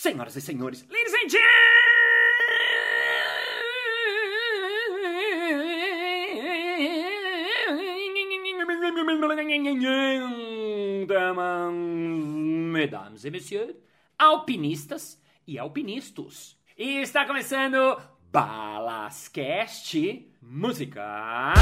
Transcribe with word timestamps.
Senhoras 0.00 0.34
e 0.34 0.40
senhores, 0.40 0.82
ladies 0.88 1.12
and 1.12 1.28
gentlemen, 1.28 1.52
mesdames 12.72 13.26
et 13.26 13.30
messieurs, 13.30 13.76
alpinistas 14.18 15.22
e 15.46 15.58
alpinistas. 15.58 16.56
E 16.78 17.02
está 17.02 17.26
começando 17.26 18.00
Balascast 18.32 20.32
Música. 20.40 21.52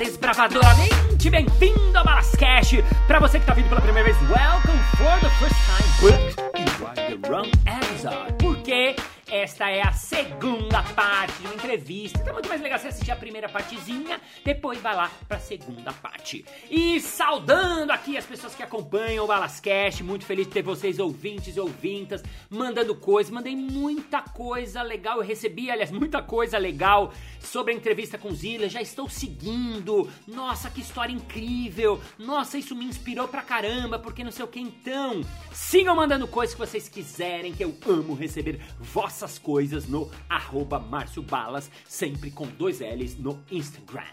Desbravadoramente 0.00 1.28
bem-vindo 1.28 1.98
ao 1.98 2.02
Balascast. 2.02 2.82
Para 3.06 3.20
você 3.20 3.38
que 3.38 3.44
está 3.44 3.52
vindo 3.52 3.68
pela 3.68 3.82
primeira 3.82 4.10
vez, 4.10 4.16
welcome 4.30 4.78
for 4.96 5.20
the 5.20 5.28
first 5.38 5.54
time. 5.66 5.90
But 6.00 6.40
you 6.58 6.86
are 6.86 7.18
the 7.18 7.28
wrong 7.28 7.50
episode. 7.66 8.39
Esta 9.30 9.70
é 9.70 9.80
a 9.80 9.92
segunda 9.92 10.82
parte 10.82 11.38
de 11.38 11.46
uma 11.46 11.54
entrevista. 11.54 12.18
Então 12.18 12.30
é 12.30 12.32
muito 12.32 12.48
mais 12.48 12.60
legal 12.60 12.80
você 12.80 12.88
assistir 12.88 13.12
a 13.12 13.16
primeira 13.16 13.48
partezinha, 13.48 14.20
depois 14.44 14.80
vai 14.80 14.92
lá 14.92 15.08
pra 15.28 15.38
segunda 15.38 15.92
parte. 15.92 16.44
E 16.68 17.00
saudando 17.00 17.92
aqui 17.92 18.16
as 18.16 18.26
pessoas 18.26 18.56
que 18.56 18.62
acompanham 18.62 19.24
o 19.24 19.28
Balascast, 19.28 20.02
muito 20.02 20.24
feliz 20.24 20.48
de 20.48 20.52
ter 20.52 20.62
vocês 20.62 20.98
ouvintes 20.98 21.56
e 21.56 21.60
ouvintas, 21.60 22.24
mandando 22.50 22.92
coisas. 22.92 23.32
Mandei 23.32 23.54
muita 23.54 24.20
coisa 24.20 24.82
legal, 24.82 25.18
eu 25.18 25.24
recebi, 25.24 25.70
aliás, 25.70 25.92
muita 25.92 26.20
coisa 26.20 26.58
legal 26.58 27.12
sobre 27.38 27.72
a 27.72 27.76
entrevista 27.76 28.18
com 28.18 28.34
Zila. 28.34 28.68
Já 28.68 28.82
estou 28.82 29.08
seguindo. 29.08 30.10
Nossa, 30.26 30.68
que 30.68 30.80
história 30.80 31.12
incrível. 31.12 32.00
Nossa, 32.18 32.58
isso 32.58 32.74
me 32.74 32.84
inspirou 32.84 33.28
pra 33.28 33.42
caramba, 33.42 33.96
porque 33.96 34.24
não 34.24 34.32
sei 34.32 34.44
o 34.44 34.48
que. 34.48 34.58
Então, 34.58 35.20
sigam 35.52 35.94
mandando 35.94 36.26
coisas 36.26 36.52
que 36.52 36.60
vocês 36.60 36.88
quiserem, 36.88 37.54
que 37.54 37.62
eu 37.62 37.76
amo 37.86 38.12
receber 38.12 38.60
vossas 38.80 39.19
coisas 39.38 39.86
no 39.86 40.10
arroba 40.28 40.78
Balas, 40.78 41.70
sempre 41.86 42.30
com 42.30 42.46
dois 42.46 42.80
L's 42.80 43.16
no 43.16 43.42
Instagram. 43.50 44.04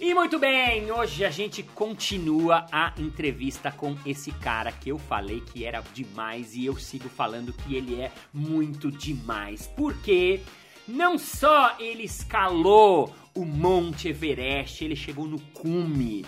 E 0.00 0.12
muito 0.12 0.38
bem, 0.38 0.90
hoje 0.90 1.24
a 1.24 1.30
gente 1.30 1.62
continua 1.62 2.66
a 2.72 2.92
entrevista 2.98 3.70
com 3.70 3.96
esse 4.04 4.32
cara 4.32 4.72
que 4.72 4.90
eu 4.90 4.98
falei 4.98 5.40
que 5.40 5.64
era 5.64 5.82
demais 5.94 6.54
e 6.54 6.66
eu 6.66 6.76
sigo 6.76 7.08
falando 7.08 7.52
que 7.52 7.74
ele 7.76 8.00
é 8.00 8.10
muito 8.32 8.90
demais. 8.90 9.66
Porque 9.76 10.40
não 10.86 11.16
só 11.16 11.76
ele 11.78 12.02
escalou 12.02 13.14
o 13.34 13.44
Monte 13.44 14.08
Everest, 14.08 14.84
ele 14.84 14.96
chegou 14.96 15.26
no 15.26 15.40
cume 15.52 16.24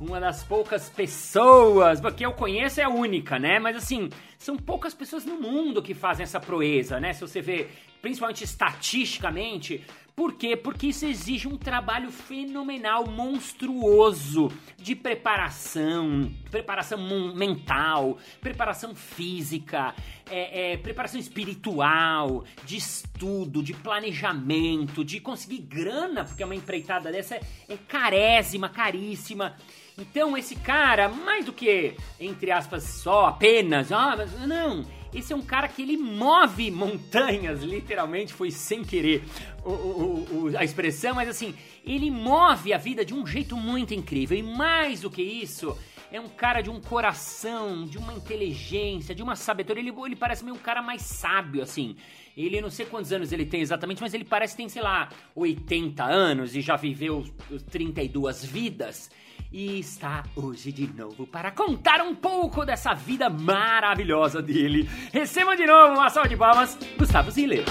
uma 0.00 0.18
das 0.18 0.42
poucas 0.42 0.88
pessoas, 0.88 2.00
porque 2.00 2.24
eu 2.24 2.32
conheço 2.32 2.80
é 2.80 2.84
a 2.84 2.88
única, 2.88 3.38
né? 3.38 3.58
Mas 3.58 3.76
assim, 3.76 4.08
são 4.38 4.56
poucas 4.56 4.94
pessoas 4.94 5.24
no 5.24 5.38
mundo 5.38 5.82
que 5.82 5.94
fazem 5.94 6.24
essa 6.24 6.40
proeza, 6.40 6.98
né? 6.98 7.12
Se 7.12 7.20
você 7.20 7.40
vê, 7.42 7.68
principalmente 8.00 8.42
estatisticamente, 8.42 9.84
por 10.20 10.34
quê? 10.34 10.54
Porque 10.54 10.88
isso 10.88 11.06
exige 11.06 11.48
um 11.48 11.56
trabalho 11.56 12.10
fenomenal, 12.10 13.06
monstruoso 13.06 14.52
de 14.76 14.94
preparação, 14.94 16.30
preparação 16.50 16.98
mental, 17.34 18.18
preparação 18.40 18.94
física, 18.94 19.94
é, 20.30 20.72
é, 20.72 20.76
preparação 20.76 21.18
espiritual, 21.18 22.44
de 22.64 22.76
estudo, 22.76 23.62
de 23.62 23.72
planejamento, 23.72 25.02
de 25.02 25.20
conseguir 25.20 25.62
grana, 25.62 26.24
porque 26.24 26.44
uma 26.44 26.54
empreitada 26.54 27.10
dessa 27.10 27.36
é, 27.36 27.40
é 27.68 27.76
carésima, 27.76 28.68
caríssima. 28.68 29.56
Então 30.00 30.36
esse 30.36 30.56
cara, 30.56 31.08
mais 31.08 31.44
do 31.44 31.52
que, 31.52 31.94
entre 32.18 32.50
aspas, 32.50 32.84
só 32.84 33.26
apenas, 33.26 33.92
ah, 33.92 34.14
mas 34.16 34.32
não, 34.46 34.86
esse 35.12 35.32
é 35.32 35.36
um 35.36 35.42
cara 35.42 35.68
que 35.68 35.82
ele 35.82 35.96
move 35.96 36.70
montanhas, 36.70 37.62
literalmente, 37.62 38.32
foi 38.32 38.50
sem 38.50 38.84
querer 38.84 39.24
o, 39.64 39.70
o, 39.70 40.28
o, 40.30 40.56
a 40.56 40.64
expressão, 40.64 41.14
mas 41.14 41.28
assim, 41.28 41.54
ele 41.84 42.10
move 42.10 42.72
a 42.72 42.78
vida 42.78 43.04
de 43.04 43.12
um 43.12 43.26
jeito 43.26 43.56
muito 43.56 43.92
incrível. 43.92 44.38
E 44.38 44.42
mais 44.42 45.00
do 45.00 45.10
que 45.10 45.22
isso, 45.22 45.76
é 46.12 46.20
um 46.20 46.28
cara 46.28 46.60
de 46.60 46.68
um 46.68 46.80
coração, 46.80 47.86
de 47.86 47.96
uma 47.96 48.12
inteligência, 48.12 49.14
de 49.14 49.22
uma 49.22 49.36
sabedoria. 49.36 49.82
Ele, 49.82 49.94
ele 50.04 50.16
parece 50.16 50.44
meio 50.44 50.56
um 50.56 50.60
cara 50.60 50.82
mais 50.82 51.02
sábio, 51.02 51.62
assim. 51.62 51.96
Ele, 52.36 52.60
não 52.60 52.70
sei 52.70 52.86
quantos 52.86 53.12
anos 53.12 53.32
ele 53.32 53.46
tem 53.46 53.60
exatamente, 53.60 54.00
mas 54.00 54.12
ele 54.12 54.24
parece 54.24 54.54
que 54.54 54.58
tem, 54.58 54.68
sei 54.68 54.82
lá, 54.82 55.08
80 55.34 56.02
anos 56.04 56.56
e 56.56 56.60
já 56.60 56.76
viveu 56.76 57.24
32 57.70 58.44
vidas 58.44 59.10
e 59.52 59.80
está 59.80 60.24
hoje 60.36 60.70
de 60.70 60.86
novo 60.86 61.26
para 61.26 61.50
contar 61.50 62.00
um 62.00 62.14
pouco 62.14 62.64
dessa 62.64 62.94
vida 62.94 63.28
maravilhosa 63.28 64.40
dele. 64.40 64.88
Receba 65.12 65.56
de 65.56 65.66
novo 65.66 65.94
uma 65.94 66.08
salva 66.08 66.28
de 66.28 66.36
palmas, 66.36 66.78
Gustavo 66.96 67.30
Ziller. 67.30 67.64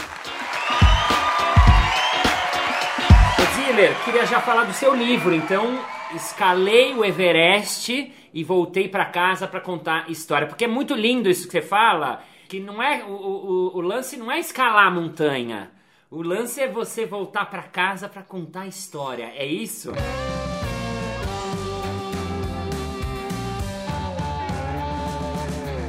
Ziller, 3.55 4.03
queria 4.03 4.25
já 4.25 4.41
falar 4.41 4.63
do 4.65 4.73
seu 4.73 4.95
livro, 4.95 5.33
então 5.33 5.79
escalei 6.15 6.93
o 6.93 7.05
Everest 7.05 8.13
e 8.33 8.43
voltei 8.43 8.87
para 8.87 9.05
casa 9.05 9.47
para 9.47 9.61
contar 9.61 10.09
história, 10.09 10.47
porque 10.47 10.65
é 10.65 10.67
muito 10.67 10.93
lindo 10.93 11.29
isso 11.29 11.45
que 11.47 11.51
você 11.51 11.61
fala, 11.61 12.23
que 12.47 12.59
não 12.59 12.81
é 12.81 13.03
o, 13.03 13.11
o, 13.11 13.77
o 13.77 13.81
lance 13.81 14.17
não 14.17 14.31
é 14.31 14.39
escalar 14.39 14.87
a 14.87 14.91
montanha. 14.91 15.71
O 16.11 16.23
lance 16.23 16.59
é 16.59 16.67
você 16.67 17.05
voltar 17.05 17.45
para 17.45 17.61
casa 17.61 18.09
para 18.09 18.23
contar 18.23 18.65
história. 18.65 19.31
É 19.35 19.45
isso? 19.45 19.91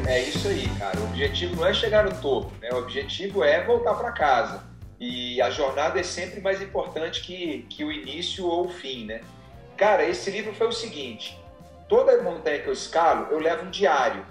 É 0.06 0.22
isso 0.22 0.48
aí, 0.48 0.68
cara. 0.78 0.98
O 1.00 1.04
objetivo 1.04 1.56
não 1.56 1.66
é 1.66 1.72
chegar 1.72 2.04
no 2.04 2.20
topo, 2.20 2.52
né? 2.60 2.68
O 2.72 2.78
objetivo 2.78 3.42
é 3.42 3.64
voltar 3.64 3.94
para 3.94 4.12
casa. 4.12 4.68
E 4.98 5.40
a 5.40 5.48
jornada 5.48 5.98
é 5.98 6.02
sempre 6.02 6.42
mais 6.42 6.60
importante 6.60 7.22
que, 7.22 7.64
que 7.70 7.82
o 7.82 7.90
início 7.90 8.44
ou 8.44 8.66
o 8.66 8.68
fim, 8.68 9.06
né? 9.06 9.22
Cara, 9.80 10.04
esse 10.04 10.30
livro 10.30 10.52
foi 10.54 10.66
o 10.66 10.72
seguinte: 10.72 11.40
toda 11.88 12.22
montanha 12.22 12.58
que 12.60 12.68
eu 12.68 12.72
escalo, 12.72 13.28
eu 13.30 13.38
levo 13.38 13.64
um 13.64 13.70
diário 13.70 14.26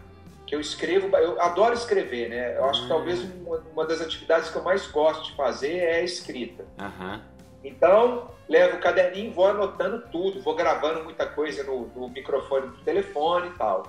que 0.46 0.54
eu 0.54 0.62
escrevo. 0.62 1.08
Eu 1.18 1.42
adoro 1.42 1.74
escrever, 1.74 2.30
né? 2.30 2.56
Eu 2.56 2.66
acho 2.66 2.84
que 2.84 2.88
talvez 2.88 3.20
Hum. 3.20 3.44
uma, 3.48 3.58
uma 3.74 3.86
das 3.88 4.00
atividades 4.00 4.52
que 4.52 4.56
eu 4.56 4.64
mais 4.64 4.86
gosto 4.86 5.26
de 5.26 5.36
fazer 5.36 5.76
é 5.76 5.96
a 5.96 6.04
escrita. 6.04 6.64
Aham. 6.78 7.24
Então, 7.64 8.30
levo 8.48 8.78
o 8.78 8.80
caderninho, 8.80 9.34
vou 9.34 9.48
anotando 9.48 10.04
tudo, 10.12 10.40
vou 10.40 10.56
gravando 10.56 11.04
muita 11.04 11.26
coisa 11.26 11.64
no, 11.64 11.88
no 11.96 12.10
microfone 12.10 12.68
do 12.68 12.78
telefone 12.84 13.48
e 13.48 13.58
tal. 13.58 13.84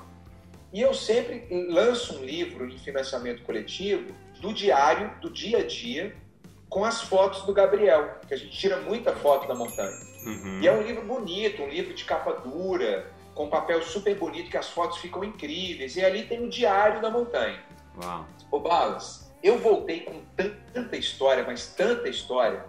E 0.72 0.81
eu 0.81 0.94
sempre 0.94 1.47
lanço 1.69 2.16
um 2.16 2.25
livro 2.25 2.66
em 2.66 2.78
financiamento 2.78 3.42
coletivo 3.42 4.15
do 4.41 4.53
diário, 4.54 5.12
do 5.21 5.28
dia 5.28 5.59
a 5.59 5.66
dia, 5.66 6.16
com 6.71 6.87
as 6.87 7.03
fotos 7.03 7.42
do 7.42 7.53
Gabriel, 7.53 8.19
que 8.27 8.32
a 8.32 8.37
gente 8.37 8.56
tira 8.56 8.78
muita 8.78 9.15
foto 9.15 9.47
da 9.47 9.54
montanha. 9.54 10.09
Uhum. 10.25 10.61
E 10.61 10.69
é 10.69 10.73
um 10.73 10.83
livro 10.83 11.05
bonito, 11.05 11.63
um 11.63 11.69
livro 11.69 11.95
de 11.95 12.05
capa 12.05 12.33
dura, 12.33 13.11
com 13.35 13.49
papel 13.49 13.83
super 13.83 14.15
bonito, 14.17 14.51
que 14.51 14.57
as 14.57 14.69
fotos 14.69 14.99
ficam 14.99 15.25
incríveis. 15.25 15.97
E 15.97 16.05
ali 16.05 16.25
tem 16.25 16.45
o 16.45 16.49
diário 16.49 17.01
da 17.01 17.11
montanha. 17.11 17.61
Uau. 18.03 18.27
Ô 18.51 18.61
Balas, 18.61 19.31
eu 19.43 19.59
voltei 19.59 20.01
com 20.01 20.21
tanta 20.37 20.97
história, 20.97 21.45
mas 21.47 21.69
tanta 21.69 22.09
história, 22.09 22.65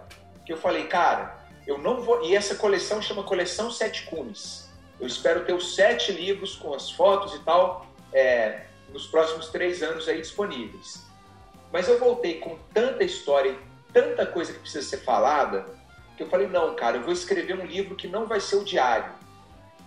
que 0.46 0.52
eu 0.52 0.56
falei, 0.56 0.86
cara, 0.86 1.38
eu 1.66 1.78
não 1.78 2.00
vou. 2.00 2.24
E 2.24 2.34
essa 2.34 2.54
coleção 2.54 3.02
chama 3.02 3.22
Coleção 3.22 3.70
Sete 3.70 4.04
Cumes. 4.06 4.70
Eu 5.00 5.06
espero 5.06 5.44
ter 5.44 5.52
os 5.52 5.74
sete 5.74 6.12
livros 6.12 6.56
com 6.56 6.72
as 6.74 6.90
fotos 6.90 7.34
e 7.34 7.40
tal 7.40 7.86
é, 8.12 8.62
nos 8.92 9.06
próximos 9.06 9.48
três 9.48 9.82
anos 9.82 10.08
aí 10.08 10.20
disponíveis. 10.20 11.04
Mas 11.72 11.88
eu 11.88 11.98
voltei 11.98 12.38
com 12.38 12.56
tanta 12.72 13.02
história 13.02 13.50
e 13.50 13.92
tanta 13.92 14.26
coisa 14.26 14.52
que 14.52 14.60
precisa 14.60 14.86
ser 14.86 14.98
falada, 14.98 15.66
eu 16.22 16.28
falei, 16.28 16.46
não, 16.46 16.74
cara, 16.74 16.96
eu 16.96 17.02
vou 17.02 17.12
escrever 17.12 17.58
um 17.58 17.64
livro 17.64 17.94
que 17.94 18.06
não 18.08 18.26
vai 18.26 18.40
ser 18.40 18.56
o 18.56 18.64
diário. 18.64 19.12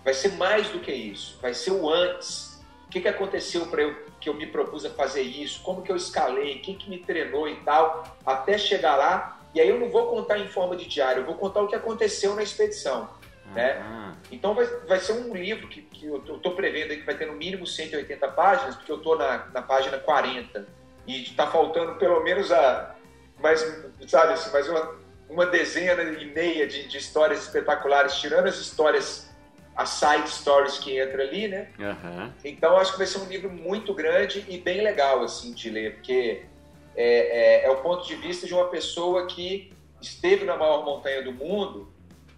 Vai 0.03 0.13
ser 0.13 0.33
mais 0.33 0.69
do 0.69 0.79
que 0.79 0.91
isso. 0.91 1.37
Vai 1.41 1.53
ser 1.53 1.71
o 1.71 1.89
antes. 1.89 2.63
O 2.87 2.89
que, 2.89 3.01
que 3.01 3.07
aconteceu 3.07 3.65
para 3.67 3.81
eu 3.81 4.05
que 4.19 4.29
eu 4.29 4.33
me 4.33 4.47
propus 4.47 4.85
a 4.85 4.89
fazer 4.89 5.21
isso? 5.21 5.61
Como 5.61 5.81
que 5.81 5.91
eu 5.91 5.95
escalei? 5.95 6.59
Quem 6.59 6.75
que 6.75 6.89
me 6.89 6.99
treinou 6.99 7.47
e 7.47 7.55
tal? 7.57 8.03
Até 8.25 8.57
chegar 8.57 8.95
lá. 8.95 9.41
E 9.53 9.59
aí 9.59 9.69
eu 9.69 9.79
não 9.79 9.89
vou 9.89 10.07
contar 10.07 10.37
em 10.37 10.47
forma 10.47 10.75
de 10.75 10.85
diário. 10.85 11.21
Eu 11.21 11.25
vou 11.25 11.35
contar 11.35 11.61
o 11.61 11.67
que 11.67 11.75
aconteceu 11.75 12.35
na 12.35 12.43
expedição. 12.43 13.09
Né? 13.53 13.79
Ah, 13.81 14.13
Então 14.31 14.53
vai, 14.53 14.65
vai 14.87 14.99
ser 14.99 15.13
um 15.13 15.33
livro 15.33 15.67
que, 15.67 15.81
que 15.81 16.05
eu 16.05 16.17
estou 16.17 16.55
prevendo 16.55 16.91
aí 16.91 16.97
que 16.97 17.05
vai 17.05 17.15
ter 17.15 17.25
no 17.25 17.33
mínimo 17.33 17.65
180 17.65 18.27
páginas, 18.29 18.75
porque 18.75 18.91
eu 18.91 18.97
estou 18.97 19.17
na, 19.17 19.45
na 19.53 19.61
página 19.61 19.97
40 19.97 20.67
e 21.07 21.23
está 21.23 21.47
faltando 21.47 21.95
pelo 21.95 22.21
menos 22.23 22.51
a 22.51 22.95
mais, 23.39 23.61
sabe, 24.07 24.33
assim, 24.33 24.51
mais 24.51 24.67
uma, 24.67 24.95
uma 25.29 25.45
dezena 25.45 26.03
e 26.03 26.25
meia 26.25 26.67
de, 26.67 26.87
de 26.87 26.97
histórias 26.97 27.43
espetaculares, 27.43 28.15
tirando 28.15 28.47
as 28.47 28.57
histórias, 28.57 29.29
as 29.75 29.89
side 29.89 30.29
stories 30.29 30.77
que 30.77 30.97
entra 30.97 31.23
ali, 31.23 31.47
né? 31.47 31.69
Aham. 31.79 32.33
Então 32.43 32.77
acho 32.77 32.93
que 32.93 32.97
vai 32.97 33.07
ser 33.07 33.19
um 33.19 33.25
livro 33.25 33.49
muito 33.49 33.93
grande 33.93 34.45
e 34.47 34.57
bem 34.57 34.81
legal 34.81 35.23
assim 35.23 35.53
de 35.53 35.69
ler, 35.69 35.95
porque 35.95 36.43
é, 36.95 37.63
é, 37.63 37.65
é 37.65 37.71
o 37.71 37.77
ponto 37.77 38.07
de 38.07 38.15
vista 38.15 38.47
de 38.47 38.53
uma 38.53 38.67
pessoa 38.69 39.27
que 39.27 39.71
esteve 40.01 40.45
na 40.45 40.55
maior 40.55 40.85
montanha 40.85 41.23
do 41.23 41.31
mundo 41.31 41.93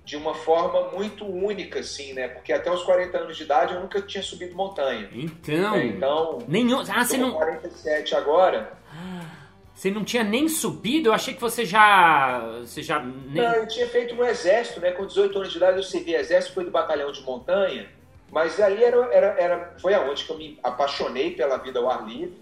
de 0.08 0.16
uma 0.16 0.34
forma 0.34 0.90
muito 0.92 1.26
única, 1.26 1.80
assim, 1.80 2.14
né? 2.14 2.30
Porque 2.30 2.54
até 2.54 2.72
os 2.72 2.82
40 2.84 3.18
anos 3.18 3.36
de 3.36 3.44
idade 3.44 3.74
eu 3.74 3.82
nunca 3.82 4.02
tinha 4.02 4.24
subido 4.24 4.56
montanha. 4.56 5.10
Então. 5.12 5.76
É, 5.76 5.86
então. 5.86 6.40
Nenhum. 6.48 6.82
Ah, 6.90 7.04
você 7.04 7.18
não. 7.18 7.34
47 7.34 8.16
agora. 8.16 8.72
Você 9.78 9.92
não 9.92 10.04
tinha 10.04 10.24
nem 10.24 10.50
subido? 10.50 11.10
Eu 11.10 11.14
achei 11.14 11.36
que 11.36 11.40
você 11.40 11.64
já. 11.64 12.40
Você 12.62 12.82
já. 12.82 13.00
Nem... 13.00 13.44
Não, 13.44 13.54
eu 13.54 13.68
tinha 13.68 13.88
feito 13.88 14.16
no 14.16 14.26
exército, 14.26 14.80
né? 14.80 14.90
Com 14.90 15.06
18 15.06 15.38
anos 15.38 15.52
de 15.52 15.58
idade 15.58 15.78
eu 15.78 15.84
servi 15.84 16.16
exército, 16.16 16.56
fui 16.56 16.66
do 16.66 16.72
batalhão 16.72 17.12
de 17.12 17.22
montanha. 17.22 17.88
Mas 18.32 18.60
ali 18.60 18.84
era, 18.84 18.98
era, 19.14 19.28
era, 19.40 19.76
foi 19.80 19.94
aonde 19.94 20.26
que 20.26 20.32
eu 20.32 20.38
me 20.40 20.60
apaixonei 20.64 21.36
pela 21.36 21.58
vida 21.58 21.78
ao 21.78 21.92
ar 21.92 22.08
livre. 22.08 22.34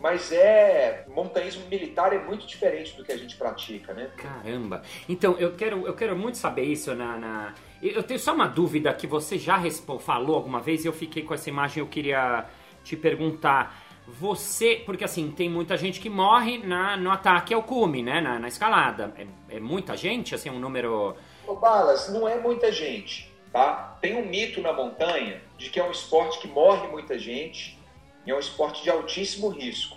Mas 0.00 0.32
é. 0.32 1.04
Montanhismo 1.14 1.68
militar 1.68 2.14
é 2.14 2.24
muito 2.24 2.46
diferente 2.46 2.96
do 2.96 3.04
que 3.04 3.12
a 3.12 3.18
gente 3.18 3.36
pratica, 3.36 3.92
né? 3.92 4.08
Caramba! 4.16 4.80
Então, 5.06 5.36
eu 5.38 5.54
quero, 5.54 5.86
eu 5.86 5.92
quero 5.92 6.16
muito 6.16 6.38
saber 6.38 6.62
isso 6.62 6.94
na. 6.94 7.18
na... 7.18 7.54
Eu 7.82 8.02
tenho 8.02 8.18
só 8.18 8.32
uma 8.32 8.46
dúvida 8.46 8.94
que 8.94 9.06
você 9.06 9.36
já 9.36 9.60
falou 10.00 10.36
alguma 10.36 10.62
vez 10.62 10.86
e 10.86 10.88
eu 10.88 10.92
fiquei 10.94 11.22
com 11.22 11.34
essa 11.34 11.50
imagem, 11.50 11.82
eu 11.82 11.86
queria 11.86 12.46
te 12.82 12.96
perguntar. 12.96 13.87
Você, 14.08 14.82
porque 14.86 15.04
assim, 15.04 15.30
tem 15.30 15.50
muita 15.50 15.76
gente 15.76 16.00
que 16.00 16.08
morre 16.08 16.58
na, 16.58 16.96
no 16.96 17.10
ataque 17.10 17.52
ao 17.52 17.62
cume, 17.62 18.02
né? 18.02 18.22
Na, 18.22 18.38
na 18.38 18.48
escalada. 18.48 19.12
É, 19.18 19.56
é, 19.56 19.60
muita 19.60 19.96
gente, 19.96 20.34
assim, 20.34 20.48
um 20.48 20.58
número. 20.58 21.14
Ô, 21.46 21.54
Balas, 21.54 22.08
não 22.10 22.26
é 22.26 22.40
muita 22.40 22.72
gente, 22.72 23.30
tá? 23.52 23.98
Tem 24.00 24.16
um 24.16 24.26
mito 24.26 24.62
na 24.62 24.72
montanha 24.72 25.42
de 25.58 25.68
que 25.68 25.78
é 25.78 25.84
um 25.84 25.90
esporte 25.90 26.38
que 26.38 26.48
morre 26.48 26.88
muita 26.88 27.18
gente 27.18 27.78
e 28.24 28.30
é 28.30 28.34
um 28.34 28.38
esporte 28.38 28.82
de 28.82 28.88
altíssimo 28.88 29.48
risco. 29.48 29.96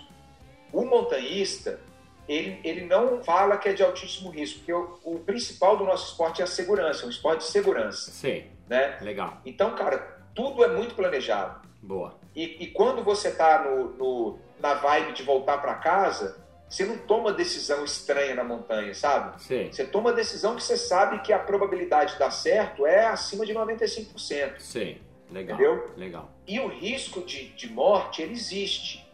O 0.70 0.84
montanhista, 0.84 1.80
ele, 2.28 2.60
ele 2.62 2.84
não 2.84 3.24
fala 3.24 3.56
que 3.56 3.70
é 3.70 3.72
de 3.72 3.82
altíssimo 3.82 4.28
risco, 4.28 4.58
porque 4.58 4.72
o, 4.74 4.98
o 5.04 5.18
principal 5.20 5.78
do 5.78 5.84
nosso 5.84 6.10
esporte 6.10 6.42
é 6.42 6.44
a 6.44 6.46
segurança, 6.46 7.04
é 7.04 7.06
um 7.06 7.10
esporte 7.10 7.40
de 7.40 7.46
segurança. 7.46 8.10
Sim. 8.10 8.44
Né? 8.68 8.98
Legal. 9.00 9.40
Então, 9.46 9.74
cara, 9.74 10.22
tudo 10.34 10.62
é 10.64 10.68
muito 10.68 10.94
planejado. 10.94 11.71
Boa. 11.82 12.14
E, 12.34 12.64
e 12.64 12.66
quando 12.68 13.02
você 13.02 13.28
está 13.28 13.64
no, 13.64 13.90
no, 13.96 14.38
na 14.60 14.74
vibe 14.74 15.12
de 15.12 15.22
voltar 15.24 15.58
para 15.58 15.74
casa, 15.74 16.40
você 16.68 16.86
não 16.86 16.96
toma 16.96 17.32
decisão 17.32 17.84
estranha 17.84 18.34
na 18.34 18.44
montanha, 18.44 18.94
sabe? 18.94 19.42
Sim. 19.42 19.70
Você 19.70 19.84
toma 19.84 20.12
decisão 20.12 20.56
que 20.56 20.62
você 20.62 20.76
sabe 20.76 21.20
que 21.20 21.32
a 21.32 21.38
probabilidade 21.38 22.14
de 22.14 22.18
dar 22.18 22.30
certo 22.30 22.86
é 22.86 23.04
acima 23.04 23.44
de 23.44 23.52
95%. 23.52 24.58
Sim. 24.58 24.98
Legal. 25.30 25.58
Entendeu? 25.58 25.90
Legal. 25.96 26.30
E 26.46 26.60
o 26.60 26.68
risco 26.68 27.22
de, 27.22 27.48
de 27.48 27.70
morte, 27.70 28.22
ele 28.22 28.32
existe. 28.32 29.06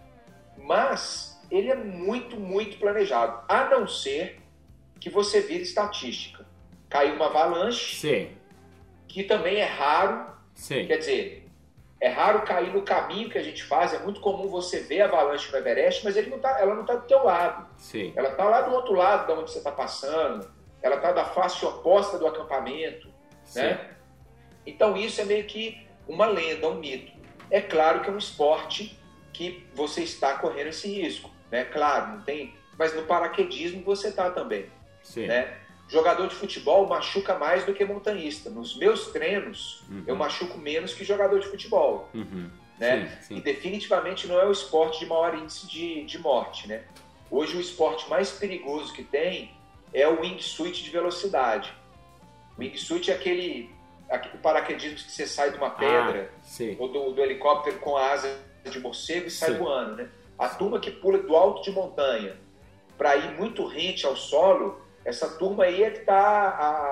Mas 0.57 1.41
ele 1.51 1.71
é 1.71 1.75
muito, 1.75 2.37
muito 2.37 2.79
planejado. 2.79 3.43
A 3.49 3.69
não 3.71 3.87
ser 3.87 4.41
que 5.01 5.09
você 5.09 5.41
vire 5.41 5.63
estatística. 5.63 6.47
Caiu 6.89 7.15
uma 7.15 7.27
avalanche, 7.27 7.97
Sim. 7.97 8.31
que 9.07 9.23
também 9.25 9.57
é 9.57 9.65
raro. 9.65 10.27
Sim. 10.55 10.87
Quer 10.87 10.99
dizer, 10.99 11.38
é 12.01 12.09
raro 12.09 12.43
cair 12.43 12.73
no 12.73 12.83
caminho 12.83 13.29
que 13.29 13.39
a 13.39 13.43
gente 13.43 13.65
faz. 13.65 13.93
É 13.93 13.99
muito 13.99 14.21
comum 14.21 14.49
você 14.49 14.81
ver 14.81 15.03
a 15.03 15.07
avalanche 15.07 15.51
no 15.51 15.59
Everest, 15.59 16.05
mas 16.05 16.17
ele 16.17 16.31
não 16.31 16.39
tá, 16.39 16.59
ela 16.61 16.75
não 16.75 16.83
está 16.83 16.95
do 16.95 17.07
teu 17.07 17.25
lado. 17.25 17.67
Sim. 17.77 18.13
Ela 18.15 18.29
está 18.31 18.45
lá 18.45 18.61
do 18.63 18.73
outro 18.73 18.95
lado 18.95 19.27
de 19.27 19.33
onde 19.33 19.51
você 19.51 19.59
está 19.59 19.73
passando. 19.73 20.49
Ela 20.81 20.97
está 20.97 21.11
da 21.13 21.25
face 21.25 21.65
oposta 21.65 22.19
do 22.19 22.27
acampamento. 22.27 23.09
Sim. 23.45 23.63
Né? 23.63 23.91
Então 24.65 24.97
isso 24.97 25.21
é 25.21 25.25
meio 25.25 25.45
que 25.45 25.87
uma 26.07 26.27
lenda, 26.27 26.69
um 26.69 26.75
mito. 26.75 27.13
É 27.51 27.61
claro 27.61 28.01
que 28.01 28.09
é 28.09 28.13
um 28.13 28.19
esporte 28.19 28.99
que 29.33 29.67
você 29.75 30.03
está 30.03 30.35
correndo 30.39 30.69
esse 30.69 30.89
risco, 30.89 31.31
né? 31.51 31.65
Claro, 31.65 32.13
não 32.13 32.23
tem, 32.23 32.55
mas 32.79 32.95
no 32.95 33.03
paraquedismo 33.03 33.83
você 33.83 34.09
está 34.09 34.31
também, 34.31 34.67
Sim. 35.03 35.27
né? 35.27 35.57
Jogador 35.89 36.27
de 36.29 36.35
futebol 36.35 36.87
machuca 36.87 37.35
mais 37.39 37.65
do 37.65 37.73
que 37.73 37.85
montanhista. 37.85 38.51
Nos 38.51 38.77
meus 38.77 39.07
treinos, 39.09 39.83
Uhum. 39.89 40.05
eu 40.07 40.15
machuco 40.15 40.59
menos 40.59 40.93
que 40.93 41.05
jogador 41.05 41.41
de 41.41 41.47
futebol, 41.47 42.09
Uhum. 42.15 42.51
né? 42.79 43.09
Sim, 43.09 43.23
sim. 43.23 43.37
E 43.39 43.41
definitivamente 43.41 44.27
não 44.27 44.39
é 44.39 44.45
o 44.47 44.53
esporte 44.53 44.99
de 45.01 45.07
maior 45.07 45.35
índice 45.35 45.67
de, 45.67 46.05
de 46.05 46.19
morte, 46.19 46.69
né? 46.69 46.85
Hoje 47.31 47.57
o 47.57 47.61
esporte 47.61 48.09
mais 48.09 48.31
perigoso 48.31 48.93
que 48.93 49.03
tem 49.03 49.51
é 49.93 50.07
o 50.07 50.21
wingsuit 50.21 50.83
de 50.83 50.91
velocidade. 50.91 51.73
O 52.57 52.61
wingsuit 52.61 53.11
é 53.11 53.15
aquele, 53.15 53.71
aquele 54.11 54.39
paraquedismo 54.39 54.97
que 54.97 55.11
você 55.11 55.27
sai 55.27 55.51
de 55.51 55.57
uma 55.57 55.71
pedra 55.71 56.31
Ah, 56.37 56.65
ou 56.79 56.89
do, 56.89 57.13
do 57.13 57.23
helicóptero 57.23 57.79
com 57.79 57.97
a 57.97 58.11
asa 58.13 58.39
de 58.71 58.79
morcego 58.81 59.27
e 59.27 59.31
sai 59.31 59.53
Sim. 59.53 59.59
voando, 59.59 59.97
né? 59.97 60.09
A 60.39 60.49
turma 60.51 60.79
que 60.79 60.91
pula 60.91 61.19
do 61.19 61.35
alto 61.35 61.63
de 61.63 61.71
montanha 61.71 62.37
para 62.99 63.17
ir 63.17 63.31
muito 63.39 63.67
rente 63.67 64.05
ao 64.07 64.17
solo, 64.17 64.81
essa 65.05 65.29
turma 65.39 65.65
aí 65.65 65.83
é 65.83 65.91
que 65.91 66.01
tá 66.01 66.49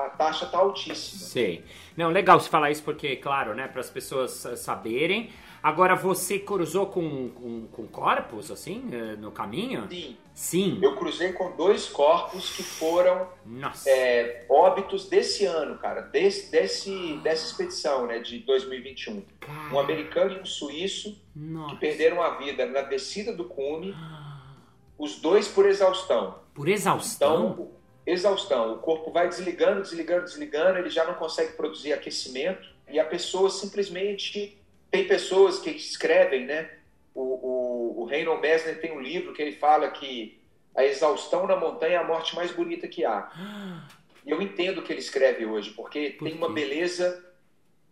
a 0.06 0.11
taxa 0.17 0.47
tá 0.47 0.58
altíssima. 0.58 1.23
Sei. 1.23 1.64
Não, 1.97 2.11
legal 2.11 2.41
você 2.41 2.49
falar 2.49 2.70
isso 2.70 2.82
porque, 2.82 3.17
claro, 3.17 3.55
né, 3.55 3.69
para 3.69 3.81
as 3.81 3.91
pessoas 3.91 4.32
saberem. 4.56 5.31
Agora, 5.62 5.97
você 5.97 6.38
cruzou 6.38 6.87
com, 6.87 7.29
com, 7.31 7.67
com 7.67 7.87
corpos, 7.88 8.53
assim, 8.53 8.88
eh, 8.93 9.17
no 9.17 9.32
caminho? 9.32 9.88
Sim, 9.91 10.17
Sim. 10.32 10.79
eu 10.81 10.94
cruzei 10.94 11.32
com 11.32 11.56
dois 11.56 11.88
corpos 11.88 12.55
que 12.55 12.62
foram 12.62 13.26
é, 13.85 14.47
óbitos 14.49 15.08
desse 15.08 15.44
ano, 15.44 15.76
cara, 15.79 16.03
desse, 16.03 16.53
desse, 16.53 17.17
dessa 17.17 17.47
expedição, 17.47 18.06
né, 18.06 18.20
de 18.20 18.38
2021. 18.41 19.25
Cara, 19.41 19.75
Um 19.75 19.81
americano 19.81 20.37
e 20.37 20.41
um 20.41 20.44
suíço 20.44 21.20
Nossa. 21.35 21.75
que 21.75 21.81
perderam 21.81 22.23
a 22.23 22.37
vida 22.37 22.64
na 22.67 22.82
descida 22.82 23.32
do 23.32 23.47
cume, 23.47 23.93
os 24.97 25.19
dois 25.19 25.49
por 25.49 25.67
exaustão. 25.67 26.38
Por 26.55 26.69
exaustão? 26.69 27.50
Então, 27.50 27.75
exaustão. 28.06 28.75
O 28.75 28.79
corpo 28.79 29.11
vai 29.11 29.29
desligando, 29.29 29.82
desligando, 29.82 30.25
desligando, 30.25 30.79
ele 30.79 30.91
já 30.91 31.05
não 31.05 31.14
consegue 31.14 31.55
produzir 31.55 31.93
aquecimento 31.93 32.69
e 32.88 33.00
a 33.00 33.05
pessoa 33.05 33.50
simplesmente. 33.50 34.56
Tem 34.91 35.06
pessoas 35.06 35.58
que 35.58 35.70
escrevem, 35.70 36.47
né? 36.47 36.70
O, 37.14 37.20
o, 37.20 38.03
o 38.03 38.05
Reynold 38.05 38.41
Messner 38.41 38.81
tem 38.81 38.93
um 38.93 39.00
livro 39.00 39.32
que 39.32 39.43
ele 39.43 39.53
fala 39.56 39.91
que 39.91 40.41
a 40.75 40.85
exaustão 40.85 41.47
na 41.47 41.56
montanha 41.56 41.94
é 41.94 41.97
a 41.97 42.05
morte 42.05 42.37
mais 42.37 42.53
bonita 42.53 42.87
que 42.87 43.05
há. 43.05 43.31
E 44.25 44.31
eu 44.31 44.41
entendo 44.41 44.79
o 44.79 44.82
que 44.82 44.93
ele 44.93 45.00
escreve 45.00 45.47
hoje, 45.47 45.70
porque 45.70 46.11
Por 46.11 46.29
tem 46.29 46.37
uma 46.37 46.53
beleza 46.53 47.25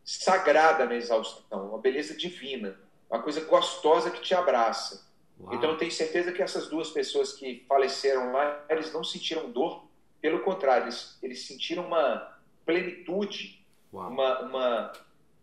sagrada 0.04 0.84
na 0.84 0.94
exaustão, 0.94 1.70
uma 1.70 1.78
beleza 1.78 2.14
divina, 2.14 2.78
uma 3.10 3.22
coisa 3.22 3.40
gostosa 3.40 4.10
que 4.10 4.20
te 4.20 4.34
abraça. 4.34 5.06
Uau. 5.40 5.54
Então 5.54 5.70
eu 5.70 5.78
tenho 5.78 5.90
certeza 5.90 6.30
que 6.30 6.42
essas 6.42 6.68
duas 6.68 6.90
pessoas 6.90 7.32
que 7.32 7.64
faleceram 7.66 8.32
lá, 8.32 8.64
eles 8.68 8.92
não 8.92 9.02
sentiram 9.02 9.50
dor, 9.50 9.84
pelo 10.24 10.40
contrário, 10.40 10.84
eles, 10.86 11.18
eles 11.22 11.46
sentiram 11.46 11.86
uma 11.86 12.34
plenitude, 12.64 13.62
uma, 13.92 14.40
uma- 14.40 14.92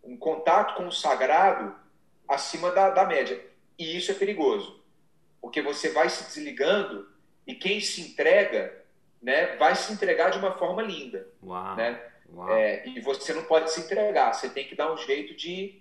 um 0.02 0.16
contato 0.16 0.74
com 0.74 0.88
o 0.88 0.90
sagrado 0.92 1.72
acima 2.26 2.72
da, 2.72 2.90
da 2.90 3.04
média. 3.04 3.40
E 3.78 3.96
isso 3.96 4.10
é 4.10 4.14
perigoso, 4.14 4.82
porque 5.40 5.62
você 5.62 5.90
vai 5.90 6.08
se 6.10 6.24
desligando 6.24 7.08
e 7.46 7.54
quem 7.54 7.78
se 7.80 8.00
entrega, 8.00 8.82
né, 9.22 9.54
vai 9.54 9.76
se 9.76 9.92
entregar 9.92 10.30
de 10.30 10.38
uma 10.40 10.58
forma 10.58 10.82
linda, 10.82 11.28
Uau. 11.44 11.76
né? 11.76 12.02
É, 12.48 12.88
e 12.88 12.98
você 13.00 13.32
não 13.32 13.44
pode 13.44 13.70
se 13.70 13.82
entregar, 13.82 14.32
você 14.34 14.48
tem 14.48 14.66
que 14.66 14.74
dar 14.74 14.92
um 14.92 14.96
jeito 14.96 15.32
de 15.36 15.80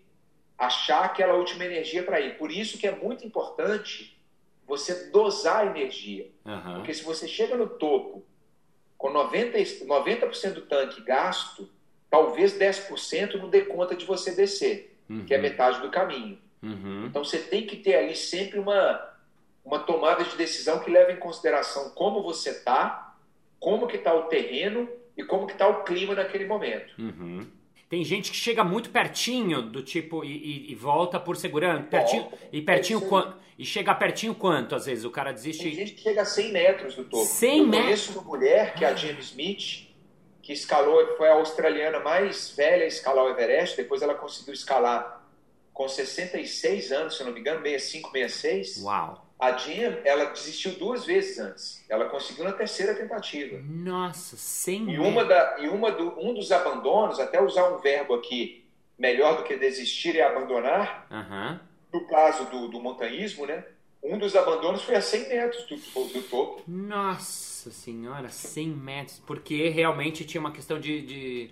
achar 0.60 1.06
aquela 1.06 1.34
última 1.34 1.66
energia 1.66 2.04
para 2.04 2.20
ir. 2.20 2.38
Por 2.38 2.52
isso 2.52 2.78
que 2.78 2.86
é 2.86 2.92
muito 2.96 3.26
importante 3.26 4.16
você 4.68 5.10
dosar 5.10 5.62
a 5.62 5.66
energia. 5.66 6.30
Aham. 6.46 6.76
Porque 6.76 6.94
se 6.94 7.04
você 7.04 7.28
chega 7.28 7.56
no 7.58 7.68
topo 7.68 8.24
com 9.02 9.10
90%, 9.12 9.82
e- 9.82 9.86
90% 9.86 10.54
do 10.54 10.62
tanque 10.62 11.02
gasto, 11.02 11.68
talvez 12.08 12.54
10% 12.54 13.36
não 13.40 13.50
dê 13.50 13.62
conta 13.62 13.96
de 13.96 14.06
você 14.06 14.32
descer, 14.36 14.96
Uhum. 15.10 15.26
que 15.26 15.34
é 15.34 15.40
metade 15.40 15.82
do 15.82 15.90
caminho. 15.90 16.38
Uhum. 16.62 17.08
Então 17.08 17.24
você 17.24 17.40
tem 17.40 17.66
que 17.66 17.78
ter 17.78 17.96
ali 17.96 18.16
sempre 18.16 18.60
uma, 18.60 19.10
uma 19.66 19.80
tomada 19.80 20.24
de 20.24 20.36
decisão 20.38 20.80
que 20.80 20.92
leva 20.92 21.12
em 21.12 21.18
consideração 21.18 21.90
como 21.96 22.22
você 22.22 22.52
está, 22.52 23.16
como 23.60 23.88
que 23.88 23.98
está 23.98 24.14
o 24.14 24.24
terreno 24.26 24.88
e 25.18 25.24
como 25.24 25.48
que 25.48 25.54
está 25.54 25.68
o 25.68 25.84
clima 25.84 26.14
naquele 26.14 26.46
momento. 26.46 26.94
Uhum. 27.00 27.48
Tem 27.92 28.06
gente 28.06 28.32
que 28.32 28.38
chega 28.38 28.64
muito 28.64 28.90
pertinho 28.90 29.62
do 29.62 29.84
tipo 29.84 30.24
e, 30.24 30.30
e- 30.30 30.72
e 30.72 30.76
volta 30.76 31.20
por 31.20 31.36
segurança. 31.36 31.84
Pertinho, 31.84 32.22
Volta. 32.24 32.38
e 32.54 32.62
pertinho 32.62 33.04
É 33.04 33.08
quanto? 33.10 33.38
E 33.60 33.66
chega 33.66 33.94
pertinho 33.94 34.34
quanto, 34.34 34.74
às 34.74 34.86
vezes? 34.86 35.04
O 35.04 35.12
cara 35.12 35.34
Tem 35.34 35.36
desiste. 35.36 35.70
gente 35.76 35.92
que 35.96 36.02
chega 36.02 36.22
a 36.22 36.26
100 36.26 36.54
metros 36.54 36.96
do 36.96 37.04
topo. 37.04 37.26
100 37.26 37.58
Eu 37.60 37.68
metros? 37.68 37.84
conheço 37.86 38.12
uma 38.14 38.24
mulher, 38.24 38.74
que 38.76 38.86
é 38.86 38.88
a 38.88 38.96
James 38.96 39.26
Smith, 39.26 39.90
que 40.42 40.54
escalou, 40.54 41.06
foi 41.18 41.28
a 41.28 41.34
australiana 41.34 42.00
mais 42.00 42.52
velha 42.56 42.86
a 42.86 42.88
escalar 42.88 43.26
o 43.26 43.30
Everest, 43.30 43.76
depois 43.76 44.02
ela 44.02 44.16
conseguiu 44.16 44.54
escalar 44.54 45.22
com 45.74 45.86
66 45.88 46.94
anos, 46.94 47.18
se 47.18 47.24
não 47.26 47.34
me 47.34 47.42
engano, 47.42 47.62
65, 47.62 48.10
66. 48.10 48.84
Uau. 48.84 49.31
A 49.42 49.58
Jim, 49.58 49.82
ela 50.06 50.26
desistiu 50.26 50.74
duas 50.74 51.04
vezes 51.04 51.40
antes. 51.40 51.84
Ela 51.90 52.06
conseguiu 52.10 52.44
na 52.44 52.52
terceira 52.54 52.94
tentativa. 52.94 53.60
Nossa, 53.68 54.38
100 54.38 54.76
E 54.76 54.86
metros. 54.86 55.08
uma 55.08 55.26
da, 55.26 55.56
e 55.60 55.68
uma 55.68 55.92
do, 55.92 56.14
um 56.20 56.34
dos 56.36 56.52
abandonos, 56.52 57.20
até 57.20 57.42
usar 57.42 57.68
um 57.74 57.80
verbo 57.80 58.14
aqui 58.14 58.64
melhor 59.00 59.38
do 59.38 59.44
que 59.44 59.58
desistir 59.58 60.16
é 60.16 60.22
abandonar, 60.22 61.08
Aham. 61.10 61.60
no 61.92 62.08
caso 62.08 62.46
do, 62.52 62.68
do 62.68 62.80
montanhismo, 62.80 63.48
né? 63.48 63.66
Um 64.04 64.20
dos 64.20 64.36
abandonos 64.36 64.84
foi 64.84 64.94
a 64.96 65.02
100 65.02 65.30
metros 65.30 65.64
do, 65.66 65.76
do 66.14 66.22
topo. 66.24 66.62
Nossa 66.68 67.72
senhora, 67.72 68.30
100 68.30 68.68
metros. 68.68 69.20
Porque 69.26 69.70
realmente 69.70 70.24
tinha 70.24 70.42
uma 70.42 70.52
questão 70.52 70.80
de, 70.80 71.02
de, 71.02 71.52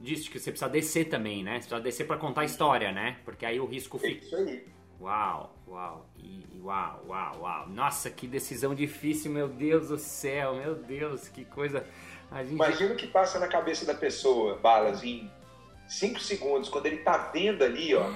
disso 0.00 0.30
que 0.30 0.38
você 0.38 0.50
precisa 0.50 0.70
descer 0.70 1.10
também, 1.10 1.42
né? 1.44 1.52
Você 1.60 1.68
precisa 1.68 1.80
descer 1.82 2.06
para 2.06 2.16
contar 2.16 2.42
a 2.42 2.44
história, 2.46 2.92
né? 2.92 3.18
Porque 3.26 3.44
aí 3.44 3.60
o 3.60 3.66
risco 3.66 3.98
É 3.98 4.00
fica. 4.00 4.24
isso 4.24 4.36
aí. 4.36 4.64
Uau, 5.00 5.56
uau, 5.66 6.06
e, 6.18 6.44
uau, 6.62 7.04
uau, 7.08 7.40
uau. 7.40 7.68
Nossa, 7.70 8.10
que 8.10 8.26
decisão 8.26 8.74
difícil, 8.74 9.30
meu 9.30 9.48
Deus 9.48 9.88
do 9.88 9.98
céu, 9.98 10.56
meu 10.56 10.74
Deus, 10.74 11.26
que 11.26 11.42
coisa. 11.44 11.86
A 12.30 12.42
gente... 12.42 12.54
Imagina 12.54 12.92
o 12.92 12.96
que 12.96 13.06
passa 13.06 13.38
na 13.38 13.48
cabeça 13.48 13.86
da 13.86 13.94
pessoa, 13.94 14.56
Balas, 14.56 15.02
em 15.02 15.30
5 15.88 16.20
segundos, 16.20 16.68
quando 16.68 16.84
ele 16.84 16.98
tá 16.98 17.16
vendo 17.32 17.64
ali, 17.64 17.94
ó, 17.94 18.10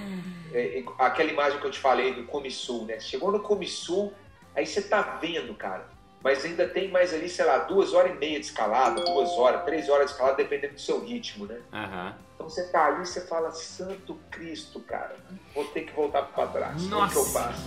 é, 0.52 0.80
é, 0.80 0.84
aquela 0.98 1.30
imagem 1.30 1.58
que 1.58 1.66
eu 1.66 1.70
te 1.70 1.80
falei 1.80 2.12
do 2.12 2.24
Comissul, 2.24 2.84
né? 2.84 3.00
Chegou 3.00 3.32
no 3.32 3.40
Comissul, 3.40 4.12
aí 4.54 4.66
você 4.66 4.82
tá 4.82 5.18
vendo, 5.20 5.54
cara. 5.54 5.88
Mas 6.24 6.42
ainda 6.42 6.66
tem 6.66 6.90
mais 6.90 7.12
ali, 7.12 7.28
sei 7.28 7.44
lá, 7.44 7.58
duas 7.58 7.92
horas 7.92 8.12
e 8.12 8.18
meia 8.18 8.40
de 8.40 8.46
escalada, 8.46 9.04
duas 9.04 9.32
horas, 9.32 9.62
três 9.66 9.90
horas 9.90 10.06
de 10.06 10.12
escalada, 10.12 10.38
dependendo 10.38 10.72
do 10.72 10.80
seu 10.80 11.04
ritmo, 11.04 11.44
né? 11.44 11.60
Aham. 11.70 12.16
Então 12.34 12.48
você 12.48 12.66
tá 12.68 12.86
ali, 12.86 13.06
você 13.06 13.20
fala, 13.26 13.50
Santo 13.52 14.18
Cristo, 14.30 14.80
cara, 14.80 15.14
vou 15.54 15.66
ter 15.66 15.82
que 15.82 15.92
voltar 15.92 16.22
pra 16.22 16.46
trás. 16.46 16.80
Como 16.82 16.88
Nossa. 16.88 17.12
que 17.12 17.18
eu 17.18 17.24
faço? 17.26 17.62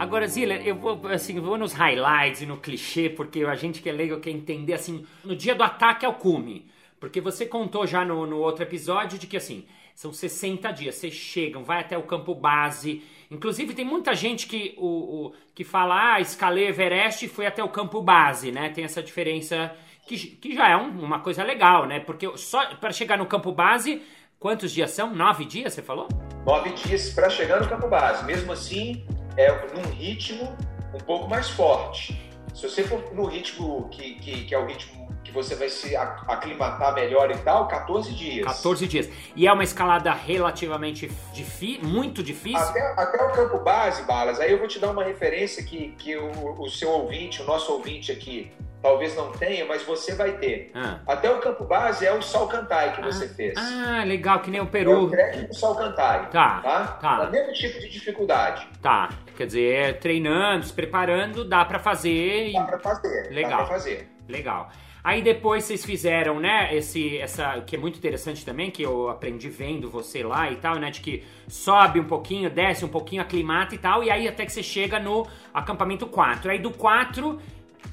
Agora, 0.00 0.26
Zila, 0.26 0.54
eu 0.54 0.74
vou 0.76 0.98
assim, 1.08 1.38
vou 1.40 1.58
nos 1.58 1.74
highlights 1.74 2.40
e 2.40 2.46
no 2.46 2.56
clichê, 2.56 3.10
porque 3.10 3.44
a 3.44 3.54
gente 3.54 3.82
que 3.82 3.88
é 3.90 3.92
leigo 3.92 4.18
quer 4.18 4.30
entender 4.30 4.72
assim, 4.72 5.04
no 5.22 5.36
dia 5.36 5.54
do 5.54 5.62
ataque 5.62 6.06
ao 6.06 6.14
cume. 6.14 6.70
Porque 6.98 7.20
você 7.20 7.44
contou 7.44 7.86
já 7.86 8.02
no, 8.02 8.26
no 8.26 8.38
outro 8.38 8.62
episódio 8.62 9.18
de 9.18 9.26
que 9.26 9.36
assim, 9.36 9.66
são 9.94 10.10
60 10.10 10.70
dias, 10.72 10.94
vocês 10.94 11.12
chegam, 11.12 11.62
vai 11.64 11.80
até 11.80 11.98
o 11.98 12.02
campo 12.02 12.34
base. 12.34 13.02
Inclusive, 13.30 13.74
tem 13.74 13.84
muita 13.84 14.14
gente 14.14 14.46
que, 14.46 14.74
o, 14.78 14.86
o- 15.26 15.32
que 15.54 15.64
fala, 15.64 16.14
ah, 16.14 16.20
escalei 16.20 16.68
Everest 16.68 17.26
e 17.26 17.28
fui 17.28 17.44
até 17.44 17.62
o 17.62 17.68
campo 17.68 18.00
base, 18.00 18.50
né? 18.50 18.70
Tem 18.70 18.84
essa 18.84 19.02
diferença 19.02 19.70
que, 20.06 20.16
que 20.16 20.54
já 20.54 20.66
é 20.70 20.76
um- 20.78 20.98
uma 21.04 21.20
coisa 21.20 21.44
legal, 21.44 21.86
né? 21.86 22.00
Porque 22.00 22.26
só 22.38 22.74
para 22.76 22.90
chegar 22.90 23.18
no 23.18 23.26
campo 23.26 23.52
base, 23.52 24.00
quantos 24.38 24.72
dias 24.72 24.92
são? 24.92 25.14
Nove 25.14 25.44
dias, 25.44 25.74
você 25.74 25.82
falou? 25.82 26.08
Nove 26.46 26.70
dias 26.70 27.10
para 27.12 27.28
chegar 27.28 27.60
no 27.60 27.68
campo 27.68 27.86
base. 27.86 28.24
Mesmo 28.24 28.50
assim, 28.52 29.04
é 29.36 29.50
num 29.74 29.90
ritmo 29.90 30.56
um 30.94 30.98
pouco 30.98 31.28
mais 31.28 31.48
forte. 31.50 32.20
Se 32.54 32.68
você 32.68 32.82
for 32.82 33.14
no 33.14 33.24
ritmo 33.26 33.88
que, 33.90 34.14
que, 34.14 34.44
que 34.44 34.54
é 34.54 34.58
o 34.58 34.66
ritmo 34.66 35.08
que 35.22 35.30
você 35.30 35.54
vai 35.54 35.68
se 35.68 35.94
ac- 35.94 36.24
aclimatar 36.28 36.92
melhor 36.94 37.30
e 37.30 37.36
tal, 37.38 37.68
14 37.68 38.12
dias. 38.12 38.44
14 38.46 38.86
dias. 38.88 39.08
E 39.36 39.46
é 39.46 39.52
uma 39.52 39.62
escalada 39.62 40.12
relativamente 40.12 41.06
difícil, 41.32 41.84
muito 41.84 42.22
difícil. 42.22 42.58
Até, 42.58 42.80
até 42.96 43.24
o 43.24 43.30
campo 43.30 43.58
base, 43.58 44.02
Balas, 44.02 44.40
aí 44.40 44.50
eu 44.50 44.58
vou 44.58 44.66
te 44.66 44.78
dar 44.80 44.90
uma 44.90 45.04
referência 45.04 45.62
que, 45.62 45.92
que 45.98 46.16
o, 46.16 46.60
o 46.60 46.68
seu 46.68 46.90
ouvinte, 46.90 47.40
o 47.42 47.44
nosso 47.44 47.72
ouvinte 47.72 48.10
aqui, 48.10 48.50
talvez 48.82 49.14
não 49.16 49.30
tenha, 49.32 49.64
mas 49.66 49.82
você 49.82 50.14
vai 50.14 50.32
ter. 50.32 50.70
Ah. 50.74 50.98
Até 51.06 51.30
o 51.30 51.38
campo 51.40 51.64
base 51.64 52.06
é 52.06 52.12
o 52.12 52.22
Salcantay 52.22 52.92
que 52.92 53.02
você 53.02 53.28
fez. 53.28 53.54
Ah, 53.56 54.02
legal, 54.04 54.40
que 54.40 54.50
nem 54.50 54.60
o 54.60 54.64
É 54.64 54.66
o 54.66 54.70
Peru. 54.70 55.10
trek 55.10 55.46
do 55.46 55.54
Salcantay. 55.54 56.26
Tá, 56.30 56.60
Tá? 56.60 56.86
tá. 57.00 57.22
É 57.24 57.28
o 57.28 57.30
mesmo 57.30 57.52
tipo 57.52 57.78
de 57.80 57.88
dificuldade. 57.88 58.66
Tá, 58.82 59.10
quer 59.36 59.46
dizer, 59.46 59.74
é 59.74 59.92
treinando, 59.92 60.64
se 60.64 60.72
preparando, 60.72 61.44
dá 61.44 61.64
pra 61.64 61.78
fazer. 61.78 62.48
e- 62.48 62.52
Dá 62.52 62.64
pra 62.64 62.78
fazer. 62.78 63.30
Legal. 63.32 63.50
Dá 63.50 63.56
pra 63.58 63.66
fazer. 63.66 64.08
Legal. 64.28 64.70
Aí 65.02 65.22
depois 65.22 65.64
vocês 65.64 65.82
fizeram, 65.82 66.38
né, 66.38 66.74
esse, 66.76 67.16
essa, 67.18 67.62
que 67.62 67.74
é 67.74 67.78
muito 67.78 67.96
interessante 67.96 68.44
também, 68.44 68.70
que 68.70 68.82
eu 68.82 69.08
aprendi 69.08 69.48
vendo 69.48 69.88
você 69.90 70.22
lá 70.22 70.50
e 70.50 70.56
tal, 70.56 70.74
né, 70.76 70.90
de 70.90 71.00
que 71.00 71.24
sobe 71.48 71.98
um 71.98 72.04
pouquinho, 72.04 72.50
desce 72.50 72.84
um 72.84 72.88
pouquinho, 72.88 73.22
aclimata 73.22 73.74
e 73.74 73.78
tal, 73.78 74.04
e 74.04 74.10
aí 74.10 74.28
até 74.28 74.44
que 74.44 74.52
você 74.52 74.62
chega 74.62 74.98
no 75.00 75.26
acampamento 75.54 76.06
4. 76.06 76.50
Aí 76.50 76.58
do 76.58 76.70
4 76.70 77.40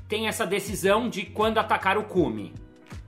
tem 0.08 0.28
essa 0.28 0.46
decisão 0.46 1.10
de 1.10 1.24
quando 1.26 1.58
atacar 1.58 1.98
o 1.98 2.04
cume. 2.04 2.54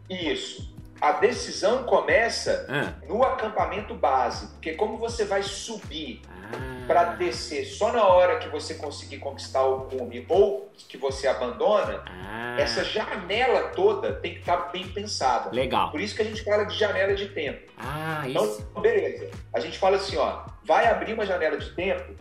Isso. 0.09 0.69
A 1.01 1.13
decisão 1.13 1.83
começa 1.83 2.65
Ah. 2.69 2.93
no 3.07 3.23
acampamento 3.23 3.93
base, 3.93 4.47
porque 4.47 4.73
como 4.73 4.97
você 4.97 5.23
vai 5.23 5.41
subir 5.43 6.21
Ah. 6.27 6.83
para 6.87 7.03
descer 7.13 7.63
só 7.65 7.91
na 7.93 8.03
hora 8.03 8.39
que 8.39 8.49
você 8.49 8.73
conseguir 8.73 9.19
conquistar 9.19 9.63
o 9.63 9.81
cume 9.81 10.25
ou 10.27 10.69
que 10.89 10.97
você 10.97 11.27
abandona, 11.27 12.03
Ah. 12.05 12.57
essa 12.59 12.83
janela 12.83 13.69
toda 13.69 14.13
tem 14.15 14.33
que 14.33 14.39
estar 14.39 14.71
bem 14.73 14.87
pensada. 14.89 15.51
Legal. 15.51 15.89
Por 15.91 16.01
isso 16.01 16.15
que 16.15 16.21
a 16.21 16.25
gente 16.25 16.43
fala 16.43 16.65
de 16.65 16.75
janela 16.77 17.13
de 17.15 17.29
tempo. 17.29 17.71
Ah, 17.77 18.23
Então, 18.27 18.43
isso. 18.43 18.67
beleza. 18.81 19.29
A 19.53 19.59
gente 19.61 19.77
fala 19.77 19.95
assim, 19.97 20.17
ó, 20.17 20.41
vai 20.65 20.87
abrir 20.87 21.13
uma 21.13 21.25
janela 21.25 21.57
de 21.57 21.69
tempo 21.75 22.13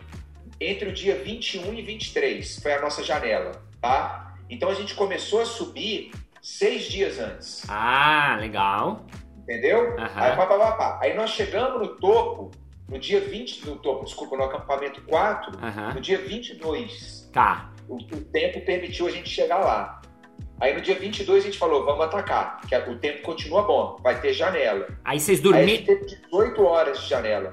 entre 0.61 0.87
o 0.89 0.93
dia 0.93 1.15
21 1.15 1.73
e 1.73 1.81
23, 1.81 2.59
foi 2.61 2.73
a 2.73 2.81
nossa 2.81 3.03
janela, 3.03 3.51
tá? 3.81 4.28
Então 4.49 4.69
a 4.69 4.73
gente 4.73 4.95
começou 4.95 5.41
a 5.41 5.45
subir 5.45 6.11
seis 6.41 6.83
dias 6.83 7.19
antes, 7.19 7.63
Ah, 7.69 8.37
legal. 8.39 9.05
entendeu? 9.43 9.95
Aham. 9.99 10.11
Aí, 10.21 10.35
pá, 10.35 10.45
pá, 10.45 10.71
pá. 10.73 10.99
Aí 11.01 11.15
nós 11.15 11.29
chegamos 11.31 11.79
no 11.81 11.95
topo, 11.97 12.51
no 12.87 12.97
dia 12.97 13.19
20, 13.21 13.67
no 13.67 13.75
topo, 13.77 14.05
desculpa, 14.05 14.35
no 14.37 14.43
acampamento 14.43 15.01
4, 15.03 15.51
Aham. 15.63 15.93
no 15.93 16.01
dia 16.01 16.17
22. 16.17 17.29
Tá. 17.31 17.71
O, 17.87 17.95
o 17.97 18.21
tempo 18.31 18.61
permitiu 18.65 19.07
a 19.07 19.11
gente 19.11 19.29
chegar 19.29 19.57
lá. 19.59 20.01
Aí 20.61 20.73
no 20.73 20.81
dia 20.81 20.95
22 20.95 21.43
a 21.43 21.45
gente 21.47 21.57
falou, 21.57 21.85
vamos 21.85 22.03
atacar, 22.05 22.59
que 22.61 22.75
o 22.75 22.97
tempo 22.99 23.21
continua 23.21 23.61
bom, 23.63 23.97
vai 24.03 24.19
ter 24.19 24.33
janela. 24.33 24.87
Aí 25.05 25.19
vocês 25.19 25.39
Aí 25.39 25.47
a 25.47 25.51
dormiram. 25.51 25.69
gente 25.69 25.85
teve 25.85 26.05
18 26.25 26.63
horas 26.63 26.99
de 27.01 27.07
janela. 27.07 27.51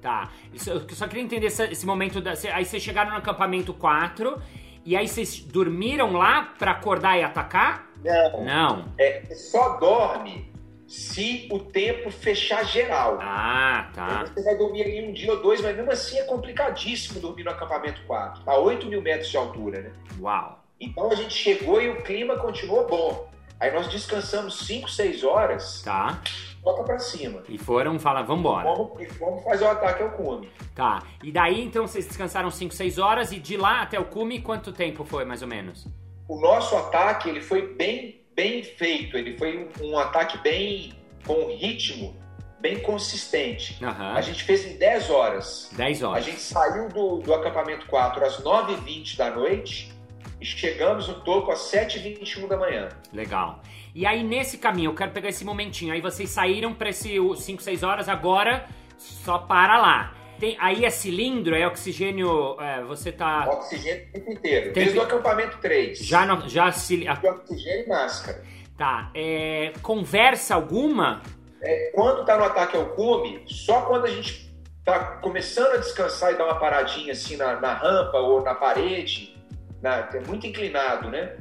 Tá. 0.00 0.30
Isso, 0.54 0.70
eu 0.70 0.86
só 0.90 1.06
queria 1.08 1.22
entender 1.24 1.46
esse, 1.48 1.62
esse 1.64 1.84
momento. 1.84 2.20
Da, 2.20 2.32
aí 2.54 2.64
vocês 2.64 2.82
chegaram 2.82 3.10
no 3.10 3.16
acampamento 3.18 3.74
4. 3.74 4.40
E 4.86 4.96
aí 4.96 5.08
vocês 5.08 5.40
dormiram 5.40 6.12
lá 6.12 6.54
pra 6.56 6.70
acordar 6.70 7.18
e 7.18 7.24
atacar? 7.24 7.90
Não. 8.04 8.44
Não. 8.44 8.84
É, 8.96 9.22
só 9.34 9.76
dorme 9.78 10.48
se 10.86 11.48
o 11.50 11.58
tempo 11.58 12.08
fechar 12.08 12.64
geral. 12.64 13.18
Ah, 13.20 13.88
Aí 13.88 13.92
tá. 13.92 14.24
Você 14.32 14.44
vai 14.44 14.56
dormir 14.56 14.82
ali 14.84 15.08
um 15.08 15.12
dia 15.12 15.32
ou 15.32 15.42
dois, 15.42 15.60
mas 15.60 15.74
mesmo 15.74 15.90
assim 15.90 16.16
é 16.18 16.22
complicadíssimo 16.22 17.18
dormir 17.18 17.42
no 17.42 17.50
acampamento 17.50 18.00
4. 18.06 18.42
A 18.46 18.56
8 18.58 18.86
mil 18.86 19.02
metros 19.02 19.28
de 19.28 19.36
altura, 19.36 19.80
né? 19.80 19.90
Uau. 20.20 20.64
Então 20.80 21.10
a 21.10 21.16
gente 21.16 21.34
chegou 21.34 21.82
e 21.82 21.88
o 21.88 22.02
clima 22.04 22.36
continuou 22.36 22.86
bom. 22.86 23.28
Aí 23.58 23.72
nós 23.72 23.88
descansamos 23.88 24.66
5, 24.66 24.88
6 24.88 25.24
horas, 25.24 25.82
Tá. 25.82 26.20
Toca 26.62 26.82
pra 26.84 26.98
cima. 26.98 27.42
E 27.48 27.58
foram 27.58 27.98
falar, 27.98 28.22
vambora. 28.22 28.68
Vamos, 28.68 29.00
e 29.00 29.06
vamos 29.18 29.44
fazer 29.44 29.64
o 29.64 29.68
ataque 29.70 30.02
ao 30.02 30.10
cume. 30.10 30.48
Tá. 30.74 31.02
E 31.22 31.30
daí 31.32 31.62
então 31.62 31.86
vocês 31.86 32.06
descansaram 32.06 32.50
5, 32.50 32.74
6 32.74 32.98
horas. 32.98 33.32
E 33.32 33.38
de 33.38 33.56
lá 33.56 33.82
até 33.82 33.98
o 33.98 34.04
cume, 34.04 34.40
quanto 34.40 34.72
tempo 34.72 35.04
foi 35.04 35.24
mais 35.24 35.42
ou 35.42 35.48
menos? 35.48 35.86
O 36.28 36.40
nosso 36.40 36.76
ataque 36.76 37.28
ele 37.28 37.40
foi 37.40 37.74
bem, 37.74 38.22
bem 38.34 38.62
feito. 38.62 39.16
Ele 39.16 39.36
foi 39.38 39.68
um, 39.80 39.90
um 39.90 39.98
ataque 39.98 40.38
bem 40.38 40.92
com 41.24 41.46
ritmo 41.56 42.14
bem 42.60 42.80
consistente. 42.80 43.82
Aham. 43.84 44.14
A 44.14 44.20
gente 44.20 44.42
fez 44.42 44.66
em 44.66 44.76
10 44.76 45.10
horas. 45.10 45.70
10 45.76 46.02
A 46.02 46.08
horas. 46.08 46.24
gente 46.24 46.40
saiu 46.40 46.88
do, 46.88 47.18
do 47.18 47.34
acampamento 47.34 47.86
4 47.86 48.24
às 48.24 48.42
9h20 48.42 49.16
da 49.16 49.30
noite 49.30 49.92
e 50.40 50.44
chegamos 50.44 51.08
no 51.08 51.20
topo 51.20 51.50
às 51.52 51.60
7h21 51.60 52.48
da 52.48 52.56
manhã. 52.56 52.88
Legal. 53.12 53.60
E 53.98 54.04
aí 54.04 54.22
nesse 54.22 54.58
caminho, 54.58 54.90
eu 54.90 54.94
quero 54.94 55.10
pegar 55.10 55.30
esse 55.30 55.42
momentinho. 55.42 55.94
Aí 55.94 56.02
vocês 56.02 56.28
saíram 56.28 56.74
pra 56.74 56.90
esse 56.90 57.16
5, 57.36 57.62
6 57.62 57.82
horas, 57.82 58.10
agora 58.10 58.66
só 58.98 59.38
para 59.38 59.78
lá. 59.80 60.12
Tem, 60.38 60.54
aí 60.60 60.84
é 60.84 60.90
cilindro, 60.90 61.54
é 61.56 61.66
oxigênio. 61.66 62.60
é, 62.60 62.82
você 62.82 63.10
tá. 63.10 63.48
Oxigênio 63.48 64.06
o 64.08 64.12
tempo 64.12 64.32
inteiro. 64.32 64.64
Tem 64.74 64.82
Desde 64.84 64.98
o 64.98 65.02
acampamento 65.02 65.56
3. 65.62 65.98
Já, 66.00 66.26
no- 66.26 66.46
já 66.46 66.70
se. 66.72 66.98
De 66.98 67.08
oxigênio 67.26 67.86
e 67.86 67.88
máscara. 67.88 68.42
Tá. 68.76 69.10
É, 69.14 69.72
conversa 69.80 70.54
alguma? 70.54 71.22
É, 71.62 71.90
quando 71.94 72.20
está 72.20 72.36
no 72.36 72.44
ataque 72.44 72.76
ao 72.76 72.90
cume, 72.90 73.44
só 73.46 73.80
quando 73.86 74.04
a 74.04 74.10
gente 74.10 74.54
está 74.78 74.98
começando 75.22 75.72
a 75.72 75.76
descansar 75.78 76.34
e 76.34 76.36
dar 76.36 76.44
uma 76.44 76.60
paradinha 76.60 77.12
assim 77.12 77.38
na, 77.38 77.58
na 77.58 77.72
rampa 77.72 78.18
ou 78.18 78.42
na 78.42 78.54
parede, 78.54 79.34
na- 79.80 80.06
é 80.12 80.20
muito 80.26 80.46
inclinado, 80.46 81.08
né? 81.10 81.38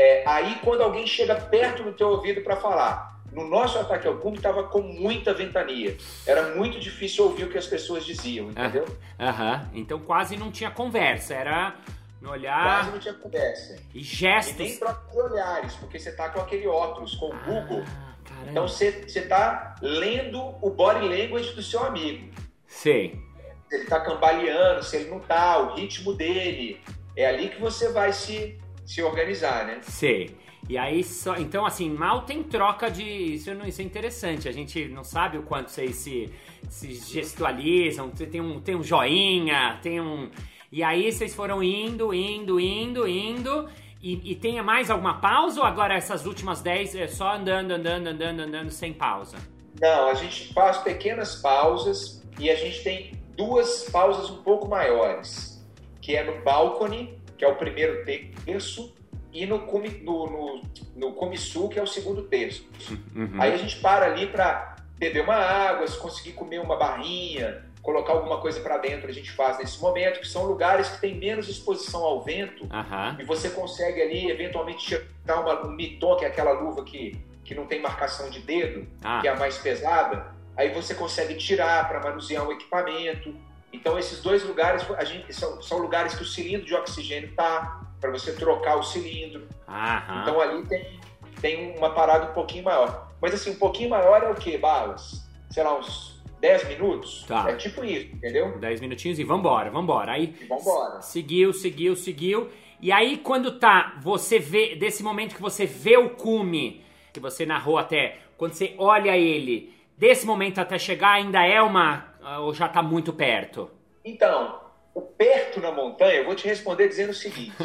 É, 0.00 0.22
aí 0.26 0.60
quando 0.62 0.82
alguém 0.82 1.04
chega 1.08 1.34
perto 1.34 1.82
do 1.82 1.92
teu 1.92 2.08
ouvido 2.10 2.40
para 2.42 2.54
falar. 2.56 3.18
No 3.32 3.46
nosso 3.46 3.78
ataque 3.78 4.06
ao 4.06 4.16
cume 4.18 4.36
estava 4.36 4.62
com 4.64 4.80
muita 4.80 5.34
ventania. 5.34 5.96
Era 6.26 6.54
muito 6.54 6.78
difícil 6.80 7.24
ouvir 7.24 7.44
o 7.44 7.50
que 7.50 7.58
as 7.58 7.66
pessoas 7.66 8.04
diziam, 8.06 8.50
entendeu? 8.50 8.86
Aham. 9.20 9.68
Então 9.74 9.98
quase 9.98 10.36
não 10.36 10.50
tinha 10.50 10.70
conversa. 10.70 11.34
Era 11.34 11.74
no 12.22 12.28
Quase 12.30 12.40
olhar 12.40 12.90
não 12.92 12.98
tinha 12.98 13.14
conversa. 13.14 13.74
e 13.74 13.78
E 13.92 13.94
nem 13.96 14.02
gestos. 14.04 14.66
de 14.78 14.80
olhares, 15.20 15.74
porque 15.74 15.98
você 15.98 16.12
tá 16.12 16.28
com 16.30 16.40
aquele 16.40 16.66
óculos, 16.66 17.14
com 17.16 17.26
o 17.26 17.38
Google. 17.44 17.82
Ah, 17.86 18.14
caramba. 18.24 18.50
Então 18.50 18.66
você, 18.68 18.92
você 19.06 19.22
tá 19.22 19.74
lendo 19.82 20.40
o 20.62 20.70
body 20.70 21.06
language 21.06 21.52
do 21.54 21.62
seu 21.62 21.84
amigo. 21.84 22.32
Sei. 22.66 23.20
Se 23.68 23.76
ele 23.76 23.84
tá 23.84 24.00
cambaleando, 24.00 24.82
se 24.82 24.96
ele 24.96 25.10
não 25.10 25.20
tá, 25.20 25.58
o 25.58 25.74
ritmo 25.74 26.14
dele. 26.14 26.80
É 27.14 27.26
ali 27.26 27.48
que 27.50 27.60
você 27.60 27.90
vai 27.92 28.12
se, 28.12 28.58
se 28.88 29.02
organizar, 29.02 29.66
né? 29.66 29.80
Sei. 29.82 30.34
E 30.66 30.78
aí 30.78 31.04
só. 31.04 31.36
Então, 31.36 31.66
assim, 31.66 31.90
mal 31.90 32.22
tem 32.22 32.42
troca 32.42 32.90
de. 32.90 33.04
Isso, 33.04 33.52
não, 33.54 33.66
isso 33.66 33.82
é 33.82 33.84
interessante. 33.84 34.48
A 34.48 34.52
gente 34.52 34.88
não 34.88 35.04
sabe 35.04 35.36
o 35.36 35.42
quanto 35.42 35.70
vocês 35.70 35.96
se, 35.96 36.32
se 36.70 36.94
gestualizam. 36.94 38.08
Tem 38.10 38.40
um, 38.40 38.60
tem 38.60 38.74
um 38.74 38.82
joinha, 38.82 39.78
tem 39.82 40.00
um. 40.00 40.30
E 40.72 40.82
aí 40.82 41.12
vocês 41.12 41.34
foram 41.34 41.62
indo, 41.62 42.14
indo, 42.14 42.58
indo, 42.58 43.06
indo. 43.06 43.68
E, 44.02 44.32
e 44.32 44.34
tem 44.34 44.60
mais 44.62 44.90
alguma 44.90 45.20
pausa 45.20 45.60
ou 45.60 45.66
agora 45.66 45.94
essas 45.94 46.24
últimas 46.24 46.62
10 46.62 46.94
é 46.94 47.08
só 47.08 47.34
andando, 47.34 47.72
andando, 47.72 48.06
andando, 48.06 48.40
andando 48.40 48.70
sem 48.70 48.92
pausa? 48.92 49.36
Não, 49.80 50.08
a 50.08 50.14
gente 50.14 50.52
faz 50.54 50.78
pequenas 50.78 51.36
pausas 51.36 52.24
e 52.38 52.48
a 52.48 52.54
gente 52.54 52.82
tem 52.82 53.12
duas 53.36 53.90
pausas 53.90 54.30
um 54.30 54.42
pouco 54.42 54.68
maiores, 54.68 55.64
que 56.00 56.14
é 56.14 56.22
no 56.22 56.42
balcone, 56.42 57.17
que 57.38 57.44
é 57.44 57.48
o 57.48 57.54
primeiro 57.54 58.04
terço, 58.04 58.94
e 59.32 59.46
no, 59.46 59.58
no, 59.58 60.26
no, 60.26 60.62
no 60.96 61.12
comissu, 61.12 61.68
que 61.68 61.78
é 61.78 61.82
o 61.82 61.86
segundo 61.86 62.22
terço. 62.22 62.68
Uhum. 63.14 63.40
Aí 63.40 63.54
a 63.54 63.56
gente 63.56 63.76
para 63.76 64.06
ali 64.06 64.26
para 64.26 64.76
beber 64.98 65.22
uma 65.22 65.36
água, 65.36 65.86
se 65.86 65.96
conseguir 65.98 66.32
comer 66.32 66.60
uma 66.60 66.76
barrinha, 66.76 67.64
colocar 67.82 68.12
alguma 68.12 68.40
coisa 68.40 68.60
para 68.60 68.78
dentro, 68.78 69.08
a 69.08 69.12
gente 69.12 69.30
faz 69.30 69.58
nesse 69.58 69.80
momento, 69.80 70.20
que 70.20 70.26
são 70.26 70.44
lugares 70.44 70.88
que 70.88 71.00
tem 71.00 71.14
menos 71.14 71.48
exposição 71.48 72.02
ao 72.02 72.22
vento 72.22 72.64
uhum. 72.64 73.20
e 73.20 73.24
você 73.24 73.50
consegue 73.50 74.02
ali 74.02 74.30
eventualmente 74.30 74.84
tirar 74.84 75.40
uma, 75.40 75.66
um 75.66 75.70
miton, 75.70 76.16
que 76.16 76.24
é 76.24 76.28
aquela 76.28 76.52
luva 76.52 76.84
que, 76.84 77.18
que 77.44 77.54
não 77.54 77.66
tem 77.66 77.80
marcação 77.80 78.28
de 78.28 78.40
dedo, 78.40 78.86
ah. 79.04 79.20
que 79.20 79.28
é 79.28 79.30
a 79.30 79.36
mais 79.36 79.56
pesada, 79.58 80.34
aí 80.56 80.70
você 80.70 80.94
consegue 80.94 81.36
tirar 81.36 81.88
para 81.88 82.00
manusear 82.00 82.46
um 82.46 82.52
equipamento. 82.52 83.34
Então 83.72 83.98
esses 83.98 84.22
dois 84.22 84.44
lugares 84.44 84.86
gente, 85.04 85.32
são, 85.32 85.60
são 85.60 85.78
lugares 85.78 86.14
que 86.14 86.22
o 86.22 86.26
cilindro 86.26 86.66
de 86.66 86.74
oxigênio 86.74 87.32
tá 87.34 87.82
para 88.00 88.10
você 88.10 88.32
trocar 88.32 88.76
o 88.76 88.82
cilindro. 88.82 89.46
Aham. 89.66 90.22
Então 90.22 90.40
ali 90.40 90.66
tem, 90.66 91.00
tem 91.40 91.76
uma 91.76 91.90
parada 91.90 92.30
um 92.30 92.34
pouquinho 92.34 92.64
maior. 92.64 93.08
Mas 93.20 93.34
assim, 93.34 93.50
um 93.50 93.58
pouquinho 93.58 93.90
maior 93.90 94.22
é 94.22 94.30
o 94.30 94.34
que, 94.34 94.56
Balas? 94.56 95.28
Sei 95.50 95.62
lá, 95.62 95.78
uns 95.78 96.22
10 96.40 96.68
minutos? 96.68 97.24
Tá. 97.26 97.50
É 97.50 97.56
tipo 97.56 97.84
isso, 97.84 98.14
entendeu? 98.14 98.58
10 98.58 98.80
minutinhos 98.80 99.18
e 99.18 99.24
vambora, 99.24 99.70
vambora. 99.70 100.12
Aí 100.12 100.34
e 100.40 100.46
vambora. 100.46 101.02
seguiu, 101.02 101.52
seguiu, 101.52 101.96
seguiu. 101.96 102.48
E 102.80 102.92
aí 102.92 103.18
quando 103.18 103.58
tá, 103.58 103.96
você 104.00 104.38
vê, 104.38 104.76
desse 104.76 105.02
momento 105.02 105.34
que 105.34 105.42
você 105.42 105.66
vê 105.66 105.96
o 105.96 106.10
cume, 106.10 106.84
que 107.12 107.20
você 107.20 107.44
narrou 107.44 107.76
até, 107.76 108.18
quando 108.36 108.52
você 108.52 108.74
olha 108.78 109.16
ele, 109.16 109.74
desse 109.96 110.24
momento 110.24 110.60
até 110.60 110.78
chegar 110.78 111.12
ainda 111.12 111.44
é 111.44 111.60
uma, 111.60 112.07
ou 112.40 112.52
já 112.54 112.68
tá 112.68 112.82
muito 112.82 113.12
perto? 113.12 113.70
Então, 114.04 114.60
o 114.94 115.00
perto 115.00 115.60
na 115.60 115.70
montanha, 115.70 116.14
eu 116.14 116.24
vou 116.24 116.34
te 116.34 116.46
responder 116.46 116.88
dizendo 116.88 117.10
o 117.10 117.14
seguinte: 117.14 117.54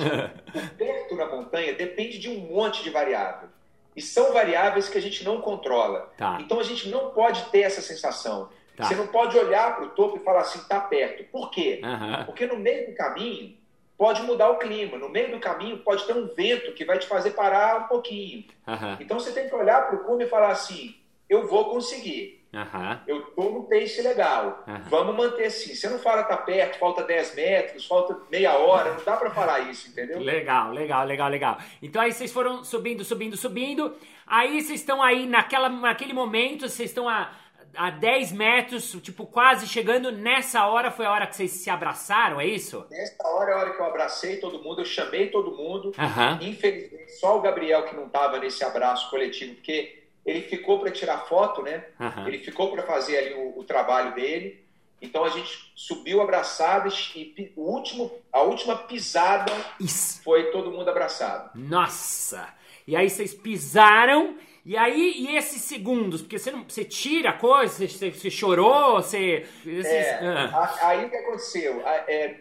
o 0.56 0.76
perto 0.78 1.16
na 1.16 1.26
montanha 1.26 1.74
depende 1.74 2.18
de 2.18 2.30
um 2.30 2.40
monte 2.40 2.84
de 2.84 2.90
variáveis. 2.90 3.52
E 3.96 4.02
são 4.02 4.34
variáveis 4.34 4.90
que 4.90 4.98
a 4.98 5.02
gente 5.02 5.24
não 5.24 5.42
controla. 5.42 6.12
Tá. 6.18 6.40
Então 6.42 6.60
a 6.60 6.64
gente 6.64 6.90
não 6.90 7.12
pode 7.12 7.44
ter 7.46 7.62
essa 7.62 7.82
sensação. 7.82 8.50
Tá. 8.76 8.86
Você 8.86 8.96
não 8.96 9.08
pode 9.08 9.38
olhar 9.38 9.76
para 9.76 9.86
o 9.86 9.90
topo 9.90 10.18
e 10.18 10.24
falar 10.24 10.42
assim, 10.42 10.60
tá 10.68 10.80
perto. 10.80 11.24
Por 11.26 11.52
quê? 11.52 11.80
Uhum. 11.84 12.26
Porque 12.26 12.48
no 12.48 12.58
meio 12.58 12.90
do 12.90 12.96
caminho 12.96 13.56
pode 13.98 14.24
mudar 14.24 14.50
o 14.50 14.58
clima. 14.58 14.98
No 14.98 15.10
meio 15.10 15.32
do 15.32 15.40
caminho 15.40 15.78
pode 15.78 16.06
ter 16.06 16.16
um 16.16 16.28
vento 16.34 16.74
que 16.74 16.84
vai 16.84 16.98
te 16.98 17.06
fazer 17.06 17.32
parar 17.32 17.82
um 17.82 17.88
pouquinho. 17.88 18.46
Uhum. 18.68 18.98
Então 19.00 19.20
você 19.20 19.32
tem 19.32 19.48
que 19.48 19.56
olhar 19.56 19.88
para 19.88 19.98
o 19.98 20.04
cume 20.04 20.24
e 20.24 20.30
falar 20.30 20.50
assim, 20.50 20.96
eu 21.30 21.48
vou 21.48 21.70
conseguir. 21.70 22.44
Uhum. 22.52 23.00
Eu 23.06 23.23
no 23.38 23.64
pace 23.64 24.02
legal. 24.02 24.64
Uhum. 24.68 24.82
Vamos 24.90 25.16
manter 25.16 25.46
assim. 25.46 25.76
Você 25.76 25.90
não 25.90 26.00
fala 26.00 26.24
tá 26.24 26.38
perto, 26.38 26.78
falta 26.78 27.04
10 27.04 27.36
metros, 27.36 27.86
falta 27.86 28.18
meia 28.32 28.54
hora. 28.58 28.94
Não 28.94 29.04
dá 29.04 29.18
para 29.18 29.32
falar 29.32 29.60
isso, 29.70 29.90
entendeu? 29.90 30.20
Legal, 30.20 30.72
legal, 30.72 31.06
legal, 31.06 31.30
legal. 31.30 31.58
Então 31.82 32.02
aí 32.02 32.12
vocês 32.12 32.32
foram 32.32 32.64
subindo, 32.64 33.04
subindo, 33.04 33.36
subindo. 33.36 33.96
Aí 34.26 34.62
vocês 34.62 34.80
estão 34.80 35.02
aí 35.02 35.26
naquela, 35.26 35.70
naquele 35.70 36.14
momento, 36.14 36.70
vocês 36.70 36.90
estão 36.90 37.10
a, 37.10 37.32
a 37.76 37.90
10 37.90 38.32
metros, 38.32 38.92
tipo, 39.02 39.26
quase 39.26 39.68
chegando. 39.68 40.12
Nessa 40.12 40.66
hora 40.68 40.92
foi 40.92 41.06
a 41.06 41.12
hora 41.12 41.28
que 41.28 41.36
vocês 41.36 41.52
se 41.52 41.70
abraçaram, 41.70 42.40
é 42.40 42.46
isso? 42.46 42.86
Nessa 42.90 43.28
hora 43.28 43.52
é 43.52 43.54
a 43.54 43.58
hora 43.58 43.74
que 43.74 43.82
eu 43.82 43.86
abracei 43.86 44.38
todo 44.38 44.62
mundo, 44.64 44.82
eu 44.82 44.86
chamei 44.86 45.30
todo 45.30 45.52
mundo. 45.52 45.92
Uhum. 45.98 46.48
Infelizmente, 46.48 47.12
só 47.14 47.38
o 47.38 47.42
Gabriel 47.42 47.84
que 47.84 47.96
não 47.96 48.08
tava 48.10 48.40
nesse 48.40 48.64
abraço 48.64 49.10
coletivo, 49.10 49.56
porque 49.56 50.03
ele 50.26 50.42
ficou 50.42 50.80
para 50.80 50.92
tirar 50.92 51.26
foto, 51.26 51.62
né? 51.62 51.86
Uhum. 52.00 52.28
Ele 52.28 52.40
ficou 52.40 52.72
para 52.72 52.84
fazer 52.84 53.18
ali 53.18 53.34
o, 53.34 53.60
o, 53.60 53.64
trabalho 53.64 54.16
dele. 54.16 54.64
Então 55.02 55.26
a 55.26 55.30
gente 55.30 55.72
subiu 55.76 56.22
abraçados 56.22 57.12
e 57.14 57.52
o 57.58 57.62
último, 57.62 58.10
a 58.32 58.42
última 58.42 58.78
pisada 58.78 59.52
Isso. 59.80 60.22
foi 60.24 60.52
todo 60.52 60.72
mundo 60.72 60.90
abraçado. 60.90 61.52
Nossa! 61.56 62.48
E 62.88 62.96
aí 62.96 63.10
vocês 63.10 63.34
pisaram 63.34 64.38
e 64.66 64.78
aí 64.78 65.14
e 65.18 65.36
esses 65.36 65.62
segundos, 65.62 66.22
porque 66.22 66.40
você 66.40 66.52
não, 66.52 66.64
você 66.64 66.86
tira 66.86 67.32
a 67.32 67.34
coisa, 67.34 67.86
você, 67.86 68.12
você 68.12 68.30
chorou, 68.30 68.96
você 68.96 69.46
esses, 69.66 69.86
é, 69.86 70.22
ah. 70.24 70.78
aí 70.84 71.06
o 71.06 71.10
que 71.10 71.18
aconteceu? 71.18 71.82
É, 71.86 72.36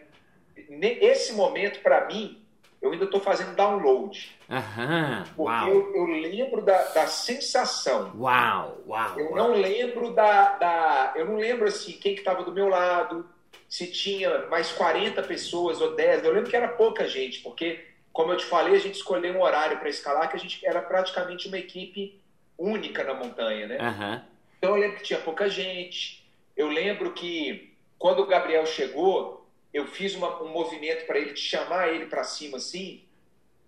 esse 0.71 1.33
momento 1.33 1.81
para 1.81 2.07
mim 2.07 2.42
eu 2.83 2.91
ainda 2.91 3.05
estou 3.05 3.21
fazendo 3.21 3.55
download. 3.55 4.37
Aham, 4.51 5.23
porque 5.37 5.41
uau. 5.41 5.69
Eu, 5.69 5.95
eu 5.95 6.05
lembro 6.07 6.63
da, 6.63 6.83
da 6.89 7.07
sensação. 7.07 8.13
Uau, 8.19 8.83
uau. 8.87 9.19
Eu 9.19 9.27
uau. 9.27 9.37
não 9.37 9.53
lembro 9.53 10.13
da, 10.13 10.59
da. 10.59 11.13
Eu 11.15 11.27
não 11.27 11.37
lembro 11.37 11.69
assim, 11.69 11.93
quem 11.93 12.15
que 12.15 12.21
estava 12.21 12.43
do 12.43 12.53
meu 12.53 12.69
lado, 12.69 13.25
se 13.69 13.87
tinha 13.87 14.47
mais 14.49 14.73
40 14.73 15.23
pessoas 15.23 15.81
ou 15.81 15.95
10. 15.95 16.25
Eu 16.25 16.33
lembro 16.33 16.51
que 16.51 16.57
era 16.57 16.69
pouca 16.69 17.07
gente, 17.07 17.39
porque, 17.39 17.87
como 18.13 18.33
eu 18.33 18.37
te 18.37 18.45
falei, 18.45 18.75
a 18.75 18.81
gente 18.81 18.97
escolheu 18.97 19.33
um 19.33 19.43
horário 19.43 19.79
para 19.79 19.89
escalar 19.89 20.29
que 20.29 20.37
a 20.37 20.41
gente 20.41 20.67
era 20.67 20.83
praticamente 20.83 21.47
uma 21.47 21.59
equipe 21.59 22.21
única 22.59 23.05
na 23.05 23.15
montanha, 23.15 23.69
né? 23.69 23.79
Uhum. 23.81 24.21
Então 24.59 24.71
eu 24.71 24.77
lembro 24.77 24.97
que 24.97 25.05
tinha 25.05 25.21
pouca 25.21 25.49
gente. 25.49 26.29
Eu 26.57 26.69
lembro 26.69 27.13
que 27.13 27.73
quando 27.97 28.21
o 28.21 28.27
Gabriel 28.27 28.67
chegou, 28.67 29.42
eu 29.73 29.87
fiz 29.87 30.15
uma, 30.15 30.43
um 30.43 30.49
movimento 30.49 31.07
para 31.07 31.19
ele, 31.19 31.33
de 31.33 31.41
chamar 31.41 31.89
ele 31.89 32.07
para 32.07 32.25
cima 32.25 32.59
assim, 32.59 33.03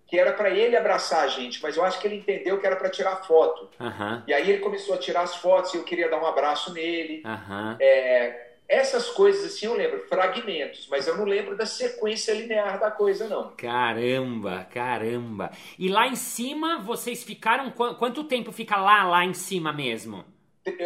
que 0.07 0.19
era 0.19 0.33
para 0.33 0.51
ele 0.51 0.77
abraçar 0.77 1.23
a 1.23 1.27
gente, 1.27 1.61
mas 1.61 1.77
eu 1.77 1.83
acho 1.83 1.99
que 1.99 2.07
ele 2.07 2.17
entendeu 2.17 2.59
que 2.59 2.65
era 2.65 2.75
para 2.75 2.89
tirar 2.89 3.23
foto. 3.23 3.69
Uhum. 3.79 4.21
E 4.27 4.33
aí 4.33 4.49
ele 4.49 4.61
começou 4.61 4.93
a 4.93 4.99
tirar 4.99 5.21
as 5.21 5.35
fotos 5.35 5.73
e 5.73 5.77
eu 5.77 5.83
queria 5.83 6.09
dar 6.09 6.21
um 6.21 6.27
abraço 6.27 6.71
nele. 6.71 7.23
Uhum. 7.25 7.75
É, 7.79 8.51
essas 8.67 9.09
coisas 9.09 9.45
assim 9.45 9.65
eu 9.65 9.75
lembro, 9.75 10.07
fragmentos, 10.07 10.87
mas 10.89 11.07
eu 11.07 11.17
não 11.17 11.25
lembro 11.25 11.55
da 11.55 11.65
sequência 11.65 12.33
linear 12.33 12.79
da 12.79 12.91
coisa, 12.91 13.27
não. 13.27 13.51
Caramba, 13.55 14.67
caramba. 14.71 15.51
E 15.77 15.87
lá 15.87 16.07
em 16.07 16.15
cima, 16.15 16.79
vocês 16.79 17.23
ficaram. 17.23 17.71
Quanto 17.71 18.23
tempo 18.23 18.51
fica 18.51 18.77
lá, 18.77 19.03
lá 19.03 19.25
em 19.25 19.33
cima 19.33 19.73
mesmo? 19.73 20.23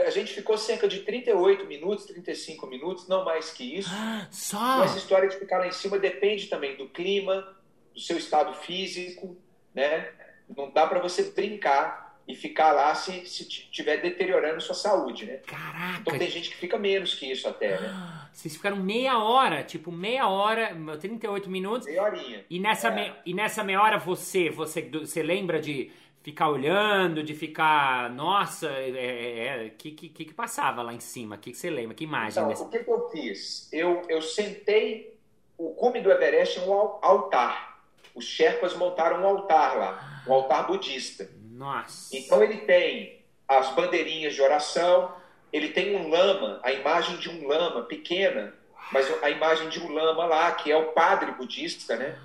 A 0.05 0.09
gente 0.09 0.33
ficou 0.33 0.57
cerca 0.57 0.87
de 0.87 0.99
38 0.99 1.65
minutos, 1.65 2.05
35 2.05 2.67
minutos, 2.67 3.07
não 3.07 3.23
mais 3.23 3.51
que 3.51 3.77
isso. 3.77 3.89
Ah, 3.93 4.27
só? 4.29 4.83
Essa 4.83 4.97
história 4.97 5.29
de 5.29 5.37
ficar 5.37 5.59
lá 5.59 5.67
em 5.67 5.71
cima 5.71 5.97
depende 5.97 6.47
também 6.47 6.75
do 6.75 6.89
clima, 6.89 7.55
do 7.93 7.99
seu 7.99 8.17
estado 8.17 8.53
físico, 8.53 9.37
né? 9.73 10.11
Não 10.55 10.69
dá 10.69 10.85
para 10.85 10.99
você 10.99 11.23
brincar 11.23 12.09
e 12.29 12.35
ficar 12.35 12.73
lá 12.73 12.93
se 12.93 13.23
estiver 13.23 14.01
deteriorando 14.01 14.61
sua 14.61 14.75
saúde, 14.75 15.25
né? 15.25 15.37
Caraca! 15.47 16.01
Então 16.01 16.19
tem 16.19 16.29
gente 16.29 16.51
que 16.51 16.57
fica 16.57 16.77
menos 16.77 17.15
que 17.15 17.31
isso 17.31 17.47
até, 17.47 17.79
né? 17.79 18.29
Vocês 18.31 18.55
ficaram 18.55 18.77
meia 18.77 19.17
hora, 19.17 19.63
tipo 19.63 19.91
meia 19.91 20.27
hora, 20.27 20.75
38 20.99 21.49
minutos. 21.49 21.87
Meia 21.87 22.03
horinha. 22.03 22.45
E 22.47 22.59
nessa, 22.59 22.89
é. 22.89 22.95
me, 22.95 23.13
e 23.25 23.33
nessa 23.33 23.63
meia 23.63 23.81
hora 23.81 23.97
você, 23.97 24.49
você, 24.49 24.83
você 24.83 25.23
lembra 25.23 25.59
de 25.59 25.91
ficar 26.21 26.49
olhando, 26.49 27.23
de 27.23 27.33
ficar, 27.33 28.09
nossa, 28.11 28.67
é, 28.67 28.89
é, 28.89 29.65
é, 29.65 29.69
que, 29.69 29.91
que, 29.91 30.09
que 30.09 30.33
passava 30.33 30.81
lá 30.81 30.93
em 30.93 30.99
cima? 30.99 31.35
O 31.35 31.39
que, 31.39 31.51
que 31.51 31.57
você 31.57 31.69
lembra? 31.69 31.95
Que 31.95 32.03
imagem? 32.03 32.43
Então, 32.43 32.65
o 32.65 32.69
que, 32.69 32.79
que 32.79 32.91
eu 32.91 33.09
fiz? 33.09 33.69
Eu, 33.71 34.01
eu 34.09 34.21
sentei, 34.21 35.17
o 35.57 35.69
cume 35.71 36.01
do 36.01 36.11
Everest 36.11 36.59
é 36.59 36.61
um 36.63 36.73
altar. 36.73 37.79
Os 38.13 38.25
Sherpas 38.25 38.75
montaram 38.75 39.21
um 39.21 39.25
altar 39.25 39.77
lá, 39.77 40.23
um 40.27 40.33
altar 40.33 40.67
budista. 40.67 41.29
Nossa. 41.51 42.15
Então 42.15 42.43
ele 42.43 42.57
tem 42.57 43.19
as 43.47 43.69
bandeirinhas 43.73 44.33
de 44.33 44.41
oração, 44.41 45.11
ele 45.51 45.69
tem 45.69 45.95
um 45.95 46.09
lama, 46.09 46.59
a 46.63 46.71
imagem 46.71 47.17
de 47.17 47.29
um 47.29 47.47
lama 47.47 47.83
pequena, 47.83 48.53
mas 48.91 49.11
a 49.23 49.29
imagem 49.29 49.69
de 49.69 49.79
um 49.79 49.91
lama 49.91 50.25
lá, 50.25 50.51
que 50.51 50.71
é 50.71 50.77
o 50.77 50.91
padre 50.91 51.31
budista, 51.31 51.95
né? 51.95 52.17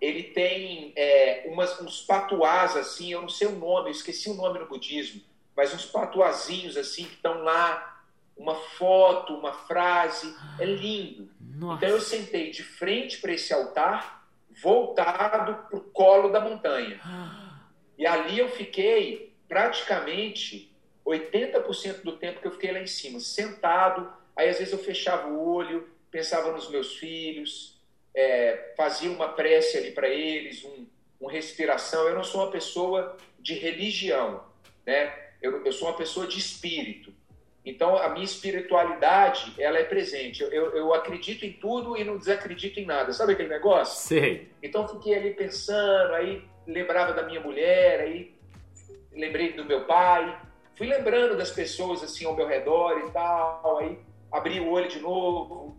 Ele 0.00 0.24
tem 0.24 0.92
é, 0.96 1.44
umas, 1.46 1.80
uns 1.80 2.02
patuás 2.02 2.76
assim, 2.76 3.12
eu 3.12 3.22
não 3.22 3.28
sei 3.28 3.48
o 3.48 3.58
nome, 3.58 3.88
eu 3.88 3.92
esqueci 3.92 4.28
o 4.28 4.34
nome 4.34 4.58
no 4.58 4.66
budismo, 4.66 5.22
mas 5.56 5.72
uns 5.72 5.86
patuazinhos 5.86 6.76
assim 6.76 7.04
que 7.04 7.14
estão 7.14 7.42
lá, 7.42 8.02
uma 8.36 8.54
foto, 8.54 9.34
uma 9.34 9.52
frase, 9.52 10.34
é 10.58 10.64
lindo. 10.64 11.30
Nossa. 11.40 11.76
Então 11.76 11.96
eu 11.96 12.00
sentei 12.00 12.50
de 12.50 12.62
frente 12.62 13.18
para 13.20 13.32
esse 13.32 13.52
altar, 13.54 14.26
voltado 14.62 15.54
para 15.68 15.78
o 15.78 15.80
colo 15.80 16.30
da 16.30 16.40
montanha. 16.40 17.00
E 17.96 18.04
ali 18.04 18.40
eu 18.40 18.48
fiquei 18.48 19.32
praticamente 19.46 20.74
80% 21.06 22.02
do 22.02 22.16
tempo 22.16 22.40
que 22.40 22.48
eu 22.48 22.50
fiquei 22.50 22.72
lá 22.72 22.80
em 22.80 22.88
cima, 22.88 23.20
sentado. 23.20 24.12
Aí 24.34 24.48
às 24.48 24.58
vezes 24.58 24.72
eu 24.72 24.80
fechava 24.80 25.28
o 25.28 25.48
olho, 25.54 25.88
pensava 26.10 26.50
nos 26.50 26.68
meus 26.68 26.96
filhos, 26.96 27.73
é, 28.14 28.72
fazia 28.76 29.10
uma 29.10 29.28
prece 29.28 29.76
ali 29.76 29.90
para 29.90 30.08
eles, 30.08 30.64
um, 30.64 30.86
respiração. 31.26 32.06
Eu 32.06 32.14
não 32.14 32.22
sou 32.22 32.42
uma 32.42 32.50
pessoa 32.50 33.16
de 33.40 33.54
religião, 33.54 34.44
né? 34.86 35.12
Eu, 35.40 35.64
eu 35.64 35.72
sou 35.72 35.88
uma 35.88 35.96
pessoa 35.96 36.26
de 36.26 36.38
espírito. 36.38 37.12
Então, 37.64 37.96
a 37.96 38.10
minha 38.10 38.24
espiritualidade, 38.24 39.54
ela 39.58 39.78
é 39.78 39.84
presente. 39.84 40.42
Eu, 40.42 40.52
eu, 40.52 40.76
eu, 40.76 40.94
acredito 40.94 41.46
em 41.46 41.52
tudo 41.52 41.96
e 41.96 42.04
não 42.04 42.18
desacredito 42.18 42.78
em 42.78 42.84
nada. 42.84 43.12
Sabe 43.14 43.32
aquele 43.32 43.48
negócio? 43.48 44.06
Sei. 44.06 44.50
Então, 44.62 44.86
fiquei 44.86 45.14
ali 45.14 45.32
pensando, 45.32 46.12
aí 46.12 46.44
lembrava 46.66 47.14
da 47.14 47.22
minha 47.22 47.40
mulher, 47.40 48.00
aí 48.00 48.34
lembrei 49.10 49.54
do 49.54 49.64
meu 49.64 49.86
pai. 49.86 50.38
Fui 50.74 50.86
lembrando 50.86 51.38
das 51.38 51.50
pessoas, 51.50 52.02
assim, 52.02 52.26
ao 52.26 52.36
meu 52.36 52.46
redor 52.46 52.98
e 52.98 53.10
tal. 53.12 53.78
Aí 53.78 53.98
abri 54.30 54.60
o 54.60 54.68
olho 54.68 54.88
de 54.88 55.00
novo, 55.00 55.74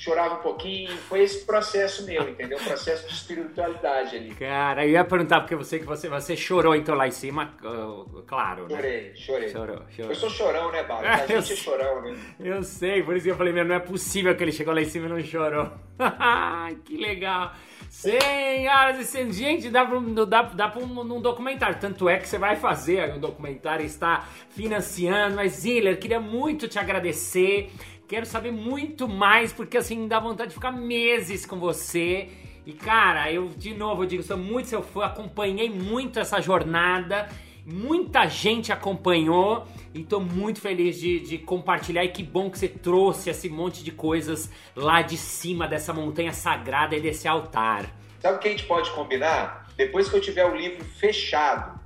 chorava 0.00 0.36
um 0.36 0.42
pouquinho. 0.42 0.90
Foi 1.08 1.20
esse 1.20 1.44
processo 1.44 2.06
meu, 2.06 2.30
entendeu? 2.30 2.58
Um 2.58 2.64
processo 2.64 3.06
de 3.06 3.12
espiritualidade 3.12 4.16
ali. 4.16 4.34
Cara, 4.34 4.86
eu 4.86 4.92
ia 4.92 5.04
perguntar 5.04 5.40
porque 5.40 5.54
você 5.54 5.78
que 5.78 5.84
você, 5.84 6.08
você 6.08 6.34
chorou 6.34 6.74
então 6.74 6.94
lá 6.94 7.06
em 7.06 7.10
cima, 7.10 7.54
uh, 7.62 8.22
claro, 8.26 8.66
né? 8.66 8.76
Chorei, 8.76 9.12
chorei. 9.14 9.48
Chorou, 9.50 9.82
chorou. 9.90 10.10
Eu 10.10 10.14
sou 10.14 10.30
chorão, 10.30 10.72
né, 10.72 10.82
Bárbara? 10.84 11.22
A 11.22 11.26
gente 11.26 11.52
é 11.52 11.56
chorão, 11.56 12.00
né? 12.00 12.18
Eu 12.40 12.62
sei, 12.62 13.02
por 13.02 13.14
isso 13.14 13.24
que 13.24 13.30
eu 13.30 13.36
falei, 13.36 13.52
meu, 13.52 13.64
não 13.64 13.74
é 13.74 13.78
possível 13.78 14.34
que 14.34 14.42
ele 14.42 14.52
chegou 14.52 14.72
lá 14.72 14.80
em 14.80 14.86
cima 14.86 15.04
e 15.04 15.08
não 15.10 15.20
chorou. 15.20 15.70
que 16.84 16.96
legal. 16.96 17.52
Senhoras 17.90 19.00
e 19.00 19.04
senhores, 19.04 19.36
gente, 19.36 19.68
dá 19.68 19.84
pra, 19.84 19.98
dá, 20.24 20.42
dá 20.42 20.68
pra 20.68 20.80
um, 20.80 21.00
um 21.00 21.20
documentário. 21.20 21.76
Tanto 21.78 22.08
é 22.08 22.18
que 22.18 22.28
você 22.28 22.38
vai 22.38 22.56
fazer 22.56 23.12
um 23.12 23.18
documentário, 23.18 23.84
está 23.84 24.26
financiando. 24.50 25.36
Mas, 25.36 25.52
Ziller, 25.52 25.98
queria 25.98 26.20
muito 26.20 26.68
te 26.68 26.78
agradecer. 26.78 27.70
Quero 28.10 28.26
saber 28.26 28.50
muito 28.50 29.06
mais, 29.06 29.52
porque 29.52 29.76
assim, 29.76 30.08
dá 30.08 30.18
vontade 30.18 30.48
de 30.48 30.56
ficar 30.56 30.72
meses 30.72 31.46
com 31.46 31.60
você. 31.60 32.28
E 32.66 32.72
cara, 32.72 33.30
eu 33.30 33.46
de 33.46 33.72
novo 33.72 34.02
eu 34.02 34.08
digo, 34.08 34.20
sou 34.24 34.36
muito 34.36 34.66
seu 34.66 34.82
fã, 34.82 35.04
acompanhei 35.04 35.70
muito 35.70 36.18
essa 36.18 36.40
jornada, 36.40 37.28
muita 37.64 38.26
gente 38.26 38.72
acompanhou 38.72 39.64
e 39.94 40.02
tô 40.02 40.18
muito 40.18 40.60
feliz 40.60 40.98
de, 40.98 41.20
de, 41.20 41.38
compartilhar. 41.38 42.04
E 42.04 42.08
que 42.08 42.24
bom 42.24 42.50
que 42.50 42.58
você 42.58 42.66
trouxe 42.66 43.30
esse 43.30 43.48
monte 43.48 43.84
de 43.84 43.92
coisas 43.92 44.50
lá 44.74 45.02
de 45.02 45.16
cima 45.16 45.68
dessa 45.68 45.92
montanha 45.92 46.32
sagrada 46.32 46.96
e 46.96 47.00
desse 47.00 47.28
altar. 47.28 47.94
Sabe 48.18 48.38
o 48.38 48.40
que 48.40 48.48
a 48.48 48.50
gente 48.50 48.64
pode 48.64 48.90
combinar? 48.90 49.68
Depois 49.76 50.08
que 50.08 50.16
eu 50.16 50.20
tiver 50.20 50.46
o 50.46 50.56
livro 50.56 50.84
fechado, 50.84 51.78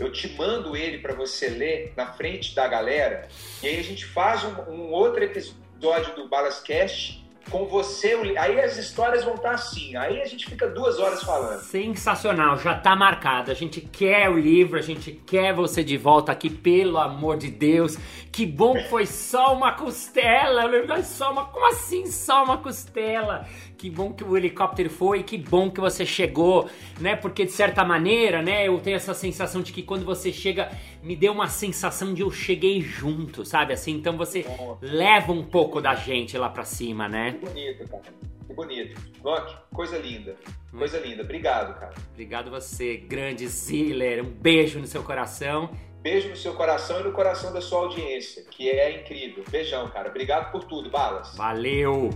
eu 0.00 0.10
te 0.10 0.26
mando 0.38 0.74
ele 0.74 1.00
para 1.00 1.12
você 1.12 1.50
ler 1.50 1.92
na 1.94 2.14
frente 2.14 2.54
da 2.54 2.66
galera 2.66 3.28
e 3.62 3.66
aí 3.66 3.78
a 3.78 3.84
gente 3.84 4.06
faz 4.06 4.42
um, 4.42 4.72
um 4.72 4.90
outro 4.90 5.22
episódio 5.22 5.65
episódio 5.76 6.14
do 6.14 6.28
Balascast 6.28 7.22
com 7.50 7.66
você. 7.66 8.14
Aí 8.38 8.60
as 8.60 8.76
histórias 8.76 9.24
vão 9.24 9.34
estar 9.34 9.52
assim. 9.52 9.94
Aí 9.96 10.20
a 10.20 10.24
gente 10.24 10.46
fica 10.46 10.66
duas 10.68 10.98
horas 10.98 11.22
falando. 11.22 11.60
Sensacional, 11.60 12.58
já 12.58 12.74
tá 12.74 12.96
marcado. 12.96 13.50
A 13.50 13.54
gente 13.54 13.80
quer 13.80 14.28
o 14.28 14.38
livro, 14.38 14.78
a 14.78 14.82
gente 14.82 15.12
quer 15.12 15.54
você 15.54 15.84
de 15.84 15.96
volta 15.96 16.32
aqui, 16.32 16.50
pelo 16.50 16.98
amor 16.98 17.36
de 17.36 17.50
Deus. 17.50 17.96
Que 18.32 18.44
bom 18.44 18.74
que 18.74 18.88
foi 18.88 19.06
só 19.06 19.54
uma 19.54 19.72
costela. 19.72 20.62
Só 21.04 21.30
uma. 21.30 21.44
Como 21.44 21.66
assim 21.68 22.06
só 22.06 22.42
uma 22.42 22.58
costela? 22.58 23.46
Que 23.76 23.90
bom 23.90 24.12
que 24.12 24.24
o 24.24 24.36
helicóptero 24.36 24.88
foi, 24.88 25.22
que 25.22 25.36
bom 25.36 25.70
que 25.70 25.80
você 25.80 26.06
chegou, 26.06 26.68
né? 27.00 27.14
Porque 27.14 27.44
de 27.44 27.52
certa 27.52 27.84
maneira, 27.84 28.42
né, 28.42 28.66
eu 28.66 28.78
tenho 28.80 28.96
essa 28.96 29.14
sensação 29.14 29.62
de 29.62 29.72
que 29.72 29.82
quando 29.82 30.04
você 30.04 30.32
chega, 30.32 30.70
me 31.02 31.14
deu 31.14 31.32
uma 31.32 31.48
sensação 31.48 32.14
de 32.14 32.22
eu 32.22 32.30
cheguei 32.30 32.80
junto, 32.80 33.44
sabe? 33.44 33.72
Assim, 33.72 33.92
então 33.92 34.16
você 34.16 34.46
leva 34.80 35.32
um 35.32 35.44
pouco 35.44 35.80
da 35.80 35.94
gente 35.94 36.36
lá 36.38 36.48
para 36.48 36.64
cima, 36.64 37.08
né? 37.08 37.32
Que 37.32 37.46
bonito, 37.46 37.88
cara. 37.88 38.02
Que 38.46 38.54
bonito. 38.54 39.00
Loki, 39.22 39.56
coisa 39.72 39.98
linda. 39.98 40.36
Coisa 40.70 40.98
linda. 40.98 41.22
Obrigado, 41.22 41.78
cara. 41.78 41.94
Obrigado 42.12 42.50
você, 42.50 42.96
grande 42.96 43.46
Ziller. 43.48 44.24
Um 44.24 44.30
beijo 44.30 44.78
no 44.78 44.86
seu 44.86 45.02
coração. 45.02 45.70
Beijo 46.02 46.28
no 46.28 46.36
seu 46.36 46.54
coração 46.54 47.00
e 47.00 47.02
no 47.02 47.12
coração 47.12 47.52
da 47.52 47.60
sua 47.60 47.80
audiência, 47.80 48.44
que 48.44 48.70
é 48.70 49.00
incrível. 49.00 49.42
Beijão, 49.50 49.88
cara. 49.88 50.08
Obrigado 50.08 50.52
por 50.52 50.62
tudo, 50.64 50.88
Balas. 50.88 51.36
Valeu. 51.36 52.10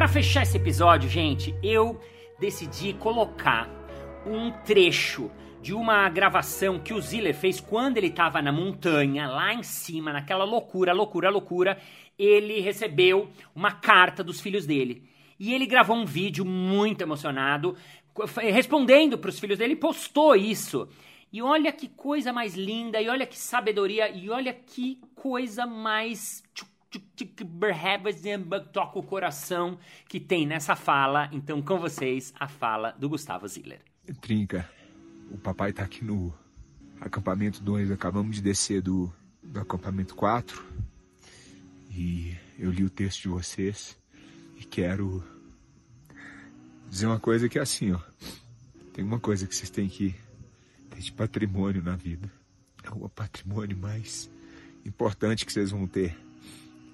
Para 0.00 0.08
fechar 0.08 0.44
esse 0.44 0.56
episódio, 0.56 1.10
gente, 1.10 1.54
eu 1.62 2.00
decidi 2.38 2.94
colocar 2.94 3.68
um 4.24 4.50
trecho 4.64 5.30
de 5.60 5.74
uma 5.74 6.08
gravação 6.08 6.78
que 6.78 6.94
o 6.94 7.00
Ziller 7.02 7.34
fez 7.34 7.60
quando 7.60 7.98
ele 7.98 8.06
estava 8.06 8.40
na 8.40 8.50
montanha, 8.50 9.28
lá 9.28 9.52
em 9.52 9.62
cima, 9.62 10.10
naquela 10.10 10.44
loucura, 10.44 10.94
loucura, 10.94 11.28
loucura. 11.28 11.78
Ele 12.18 12.60
recebeu 12.60 13.28
uma 13.54 13.72
carta 13.72 14.24
dos 14.24 14.40
filhos 14.40 14.64
dele. 14.64 15.06
E 15.38 15.52
ele 15.52 15.66
gravou 15.66 15.94
um 15.94 16.06
vídeo 16.06 16.46
muito 16.46 17.02
emocionado, 17.02 17.76
respondendo 18.38 19.18
para 19.18 19.28
os 19.28 19.38
filhos 19.38 19.58
dele, 19.58 19.76
postou 19.76 20.34
isso. 20.34 20.88
E 21.30 21.42
olha 21.42 21.70
que 21.72 21.88
coisa 21.88 22.32
mais 22.32 22.54
linda, 22.54 23.02
e 23.02 23.08
olha 23.10 23.26
que 23.26 23.38
sabedoria, 23.38 24.08
e 24.08 24.30
olha 24.30 24.54
que 24.54 24.98
coisa 25.14 25.66
mais 25.66 26.42
toca 28.60 28.98
o 28.98 29.02
coração 29.02 29.78
que 30.08 30.18
tem 30.18 30.46
nessa 30.46 30.74
fala. 30.74 31.28
Então, 31.32 31.62
com 31.62 31.78
vocês, 31.78 32.34
a 32.38 32.48
fala 32.48 32.92
do 32.92 33.08
Gustavo 33.08 33.46
Ziller. 33.46 33.80
Trinca, 34.20 34.68
o 35.30 35.38
papai 35.38 35.72
tá 35.72 35.84
aqui 35.84 36.04
no 36.04 36.34
acampamento 37.00 37.62
2. 37.62 37.90
Acabamos 37.90 38.36
de 38.36 38.42
descer 38.42 38.82
do, 38.82 39.12
do 39.42 39.60
acampamento 39.60 40.14
4. 40.14 40.64
E 41.90 42.36
eu 42.58 42.70
li 42.70 42.84
o 42.84 42.90
texto 42.90 43.22
de 43.22 43.28
vocês. 43.28 43.96
E 44.58 44.64
quero 44.64 45.22
dizer 46.88 47.06
uma 47.06 47.20
coisa 47.20 47.48
que 47.48 47.58
é 47.58 47.62
assim, 47.62 47.92
ó. 47.92 48.00
Tem 48.92 49.04
uma 49.04 49.20
coisa 49.20 49.46
que 49.46 49.54
vocês 49.54 49.70
têm 49.70 49.88
que 49.88 50.14
ter 50.90 51.00
de 51.00 51.12
patrimônio 51.12 51.82
na 51.82 51.94
vida. 51.94 52.30
É 52.82 52.90
o 52.90 53.08
patrimônio 53.08 53.76
mais 53.76 54.28
importante 54.84 55.46
que 55.46 55.52
vocês 55.52 55.70
vão 55.70 55.86
ter 55.86 56.16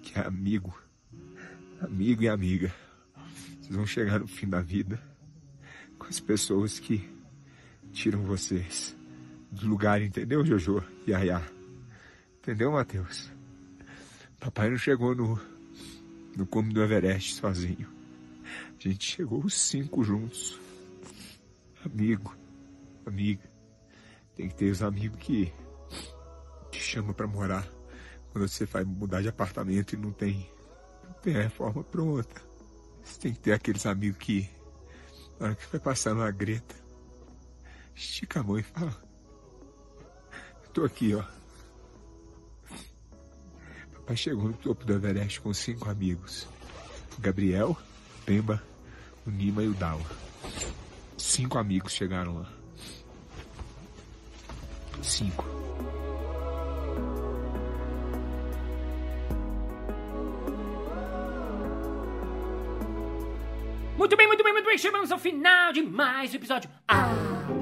que 0.07 0.19
é 0.19 0.23
amigo, 0.23 0.73
amigo 1.81 2.23
e 2.23 2.29
amiga. 2.29 2.73
Vocês 3.61 3.75
vão 3.75 3.87
chegar 3.87 4.21
no 4.21 4.29
fim 4.29 4.49
da 4.49 4.61
vida 4.61 5.03
com 5.99 6.07
as 6.07 6.21
pessoas 6.21 6.79
que 6.79 7.11
tiram 7.93 8.23
vocês 8.23 8.97
do 9.51 9.67
lugar, 9.67 10.01
entendeu, 10.01 10.45
Jojo 10.45 10.83
Ayá? 11.13 11.43
Entendeu, 12.39 12.71
Matheus? 12.71 13.33
Papai 14.39 14.71
não 14.71 14.79
chegou 14.79 15.15
no, 15.15 15.41
no 16.37 16.47
cume 16.47 16.73
do 16.73 16.83
Everest 16.83 17.35
sozinho. 17.35 17.89
A 18.79 18.89
gente 18.89 19.05
chegou 19.05 19.45
os 19.45 19.55
cinco 19.55 20.05
juntos. 20.05 20.61
Amigo, 21.85 22.37
amiga. 23.05 23.43
Tem 24.37 24.49
que 24.49 24.55
ter 24.55 24.71
os 24.71 24.83
amigos 24.83 25.19
que 25.19 25.53
te 26.71 26.81
chamam 26.81 27.13
para 27.13 27.27
morar 27.27 27.76
quando 28.37 28.49
você 28.49 28.67
vai 28.67 28.85
mudar 28.85 29.23
de 29.23 29.29
apartamento 29.29 29.95
e 29.95 29.97
não 29.97 30.13
tem, 30.13 30.47
não 31.03 31.15
tem 31.23 31.37
a 31.37 31.43
reforma 31.45 31.83
pronta. 31.83 32.43
Você 33.03 33.19
tem 33.19 33.33
que 33.33 33.39
ter 33.39 33.53
aqueles 33.55 33.87
amigos 33.87 34.19
que, 34.19 34.47
na 35.41 35.47
hora 35.47 35.55
que 35.55 35.67
vai 35.69 35.81
passar 35.81 36.13
numa 36.13 36.31
greta, 36.31 36.75
estica 37.95 38.41
a 38.41 38.43
mão 38.43 38.59
e 38.59 38.63
fala: 38.63 38.95
tô 40.75 40.85
aqui, 40.85 41.15
ó. 41.15 41.25
Papai 43.95 44.17
chegou 44.17 44.49
no 44.49 44.53
topo 44.53 44.85
do 44.85 44.93
Everest 44.93 45.41
com 45.41 45.55
cinco 45.55 45.89
amigos: 45.89 46.47
Gabriel, 47.19 47.75
Pemba, 48.27 48.63
o 49.27 49.31
Nima 49.31 49.63
e 49.63 49.69
o 49.69 49.73
Dawa. 49.73 50.05
Cinco 51.17 51.57
amigos 51.57 51.95
chegaram 51.95 52.41
lá. 52.41 52.53
Cinco. 55.03 55.43
Muito 63.97 64.15
bem, 64.15 64.27
muito 64.27 64.45
bem, 64.45 64.53
muito 64.53 64.67
bem. 64.67 64.77
Chegamos 64.77 65.11
ao 65.11 65.19
final 65.19 65.73
de 65.73 65.83
mais 65.83 66.33
um 66.33 66.37
episódio. 66.37 66.69
Ah, 66.87 67.09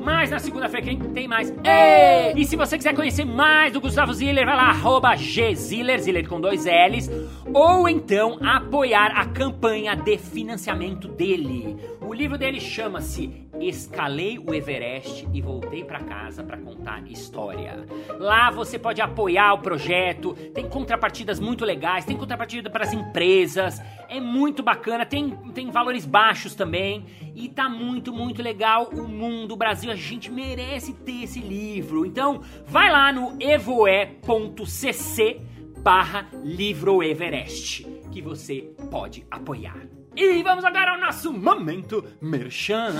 mas 0.02 0.30
na 0.30 0.40
segunda-feira 0.40 0.84
quem 0.84 0.98
tem 0.98 1.28
mais? 1.28 1.50
Ei! 1.62 2.32
E 2.36 2.44
se 2.44 2.56
você 2.56 2.76
quiser 2.76 2.92
conhecer 2.92 3.24
mais 3.24 3.72
do 3.72 3.80
Gustavo 3.80 4.12
Ziller, 4.12 4.44
vai 4.44 4.56
lá, 4.56 4.70
arroba 4.70 5.14
gziller, 5.14 6.00
Ziller 6.00 6.28
com 6.28 6.40
dois 6.40 6.64
L's, 6.64 7.08
ou 7.52 7.88
então 7.88 8.38
apoiar 8.44 9.12
a 9.16 9.26
campanha 9.26 9.94
de 9.94 10.18
financiamento 10.18 11.06
dele. 11.06 11.76
O 12.00 12.12
livro 12.12 12.36
dele 12.36 12.60
chama-se 12.60 13.43
escalei 13.60 14.38
o 14.38 14.54
Everest 14.54 15.28
e 15.32 15.40
voltei 15.40 15.84
para 15.84 16.00
casa 16.00 16.42
para 16.42 16.56
contar 16.56 17.02
história. 17.10 17.84
Lá 18.18 18.50
você 18.50 18.78
pode 18.78 19.00
apoiar 19.00 19.54
o 19.54 19.58
projeto, 19.58 20.34
tem 20.52 20.68
contrapartidas 20.68 21.40
muito 21.40 21.64
legais, 21.64 22.04
tem 22.04 22.16
contrapartida 22.16 22.70
para 22.70 22.84
as 22.84 22.92
empresas, 22.92 23.80
é 24.08 24.20
muito 24.20 24.62
bacana, 24.62 25.06
tem, 25.06 25.30
tem 25.52 25.70
valores 25.70 26.06
baixos 26.06 26.54
também 26.54 27.04
e 27.34 27.48
tá 27.48 27.68
muito, 27.68 28.12
muito 28.12 28.42
legal. 28.42 28.90
O 28.92 29.08
mundo, 29.08 29.54
o 29.54 29.56
Brasil, 29.56 29.90
a 29.90 29.96
gente 29.96 30.30
merece 30.30 30.92
ter 30.92 31.24
esse 31.24 31.40
livro. 31.40 32.04
Então, 32.04 32.40
vai 32.66 32.90
lá 32.90 33.12
no 33.12 33.36
evoe.cc 33.40 35.40
barra 35.80 36.28
livro 36.42 37.02
Everest 37.02 37.84
que 38.10 38.22
você 38.22 38.70
pode 38.90 39.26
apoiar. 39.30 40.03
E 40.16 40.42
vamos 40.44 40.64
agora 40.64 40.92
ao 40.92 41.00
nosso 41.00 41.32
momento 41.32 42.04
merchan. 42.20 42.94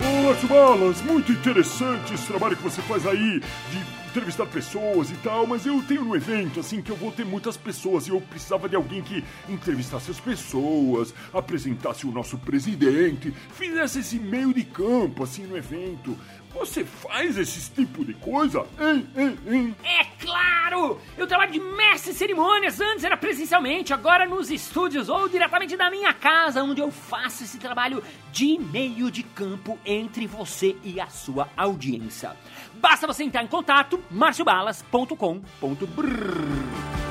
Olá, 0.00 0.34
Chubalas! 0.40 1.02
Muito 1.02 1.30
interessante 1.30 2.14
esse 2.14 2.26
trabalho 2.26 2.56
que 2.56 2.62
você 2.62 2.80
faz 2.82 3.06
aí 3.06 3.40
de 3.40 4.02
entrevistar 4.12 4.46
pessoas 4.46 5.10
e 5.10 5.14
tal, 5.16 5.46
mas 5.46 5.64
eu 5.64 5.82
tenho 5.82 6.04
um 6.04 6.14
evento 6.14 6.60
assim 6.60 6.82
que 6.82 6.90
eu 6.90 6.96
vou 6.96 7.10
ter 7.10 7.24
muitas 7.24 7.56
pessoas 7.56 8.06
e 8.06 8.10
eu 8.10 8.20
precisava 8.20 8.68
de 8.68 8.76
alguém 8.76 9.02
que 9.02 9.24
entrevistasse 9.48 10.10
as 10.10 10.20
pessoas, 10.20 11.14
apresentasse 11.32 12.06
o 12.06 12.12
nosso 12.12 12.36
presidente, 12.38 13.30
fizesse 13.54 14.00
esse 14.00 14.18
meio 14.18 14.52
de 14.52 14.64
campo 14.64 15.22
assim 15.22 15.46
no 15.46 15.56
evento. 15.56 16.16
Você 16.54 16.84
faz 16.84 17.38
esse 17.38 17.70
tipo 17.70 18.04
de 18.04 18.14
coisa? 18.14 18.66
Hein, 18.80 19.06
hein, 19.16 19.38
hein? 19.46 19.76
É 19.82 20.04
claro! 20.20 21.00
Eu 21.16 21.26
trabalho 21.26 21.52
de 21.52 21.60
mestre 21.60 22.12
de 22.12 22.18
cerimônias, 22.18 22.80
antes 22.80 23.04
era 23.04 23.16
presencialmente, 23.16 23.92
agora 23.92 24.26
nos 24.26 24.50
estúdios 24.50 25.08
ou 25.08 25.28
diretamente 25.28 25.76
da 25.76 25.90
minha 25.90 26.12
casa, 26.12 26.62
onde 26.62 26.80
eu 26.80 26.90
faço 26.90 27.44
esse 27.44 27.58
trabalho 27.58 28.02
de 28.30 28.58
meio 28.58 29.10
de 29.10 29.22
campo 29.22 29.78
entre 29.84 30.26
você 30.26 30.76
e 30.84 31.00
a 31.00 31.08
sua 31.08 31.48
audiência. 31.56 32.36
Basta 32.74 33.06
você 33.06 33.24
entrar 33.24 33.42
em 33.42 33.48
contato, 33.48 34.02
marciobalas.com.br. 34.10 37.01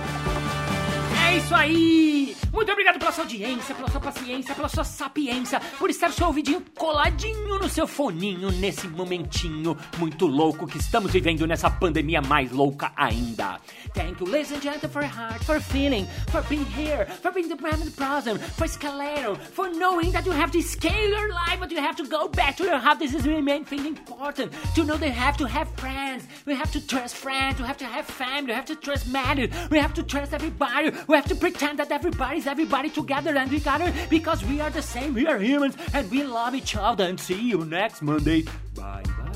É 1.32 1.38
isso 1.38 1.56
aí! 1.56 2.36
Muito 2.52 2.70
obrigado 2.70 3.00
pela 3.00 3.12
sua 3.14 3.24
audiência, 3.24 3.74
pela 3.74 3.90
sua 3.90 4.02
paciência, 4.02 4.54
pela 4.54 4.68
sua 4.68 4.84
sapiência, 4.84 5.62
por 5.80 5.90
estar 5.90 6.12
seu 6.12 6.28
ouvidinho 6.28 6.62
coladinho 6.78 7.58
no 7.58 7.70
seu 7.70 7.88
foninho 7.88 8.52
nesse 8.52 8.88
momentinho 8.90 9.78
muito 9.98 10.28
louco 10.28 10.68
que 10.68 10.78
estamos 10.78 11.14
vivendo 11.14 11.48
nessa 11.48 11.70
pandemia 11.70 12.22
mais 12.22 12.52
louca 12.52 12.92
ainda. 12.98 13.62
Thank 13.94 14.20
you, 14.20 14.28
ladies 14.30 14.52
and 14.52 14.62
gentlemen, 14.62 14.90
for 14.90 15.02
your 15.02 15.12
heart, 15.12 15.44
for 15.46 15.62
feeling, 15.62 16.06
for 16.30 16.42
being 16.44 16.66
here, 16.66 17.06
for 17.22 17.32
being 17.32 17.48
the 17.48 17.56
present 17.56 17.96
present, 17.96 18.42
for 18.42 18.66
escalator, 18.66 19.36
for 19.36 19.70
knowing 19.70 20.12
that 20.12 20.26
you 20.26 20.34
have 20.34 20.52
to 20.52 20.62
scale 20.62 21.10
your 21.10 21.30
life, 21.30 21.60
but 21.60 21.72
you 21.72 21.80
have 21.80 21.96
to 21.96 22.06
go 22.06 22.28
back 22.28 22.58
to 22.58 22.66
your 22.66 22.78
heart. 22.78 23.00
This 23.00 23.14
is 23.14 23.24
the 23.24 23.42
main 23.42 23.64
thing 23.64 23.86
important. 23.86 24.52
To 24.76 24.84
know 24.84 24.98
that 24.98 25.08
you 25.08 25.14
have 25.14 25.38
to 25.38 25.46
have 25.46 25.70
friends, 25.78 26.26
we 26.46 26.54
have 26.56 26.72
to 26.74 26.86
trust 26.86 27.16
friends, 27.16 27.60
we 27.60 27.66
have 27.66 27.78
to 27.78 27.86
have 27.86 28.06
family, 28.06 28.52
we 28.52 28.54
have 28.54 28.66
to 28.66 28.76
trust 28.76 29.08
marriage, 29.08 29.52
we 29.70 29.80
have 29.80 29.94
to 29.94 30.04
trust 30.04 30.34
everybody, 30.34 30.92
we 31.08 31.16
have 31.22 31.30
to 31.30 31.36
pretend 31.36 31.78
that 31.78 31.92
everybody's 31.92 32.48
everybody 32.48 32.90
together 32.90 33.38
and 33.38 33.52
together 33.52 33.94
because 34.10 34.44
we 34.46 34.60
are 34.60 34.72
the 34.72 34.82
same, 34.82 35.14
we 35.14 35.28
are 35.28 35.38
humans 35.38 35.76
and 35.94 36.10
we 36.10 36.24
love 36.24 36.56
each 36.56 36.76
other. 36.76 37.04
And 37.04 37.20
see 37.20 37.50
you 37.50 37.64
next 37.64 38.02
Monday. 38.02 38.42
Bye 38.74 39.04
bye. 39.06 39.30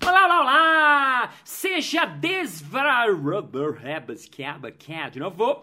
Olá, 0.00 0.24
olá, 0.24 0.40
olá! 0.40 1.30
Seja 1.44 2.06
desbravador. 2.06 3.20
De 5.10 5.20
novo. 5.20 5.60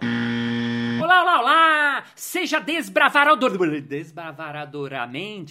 Olá, 1.02 1.22
olá, 1.24 1.40
olá! 1.42 2.04
Seja 2.16 2.60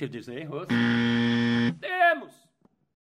disse 0.08 0.32
erros. 0.32 0.68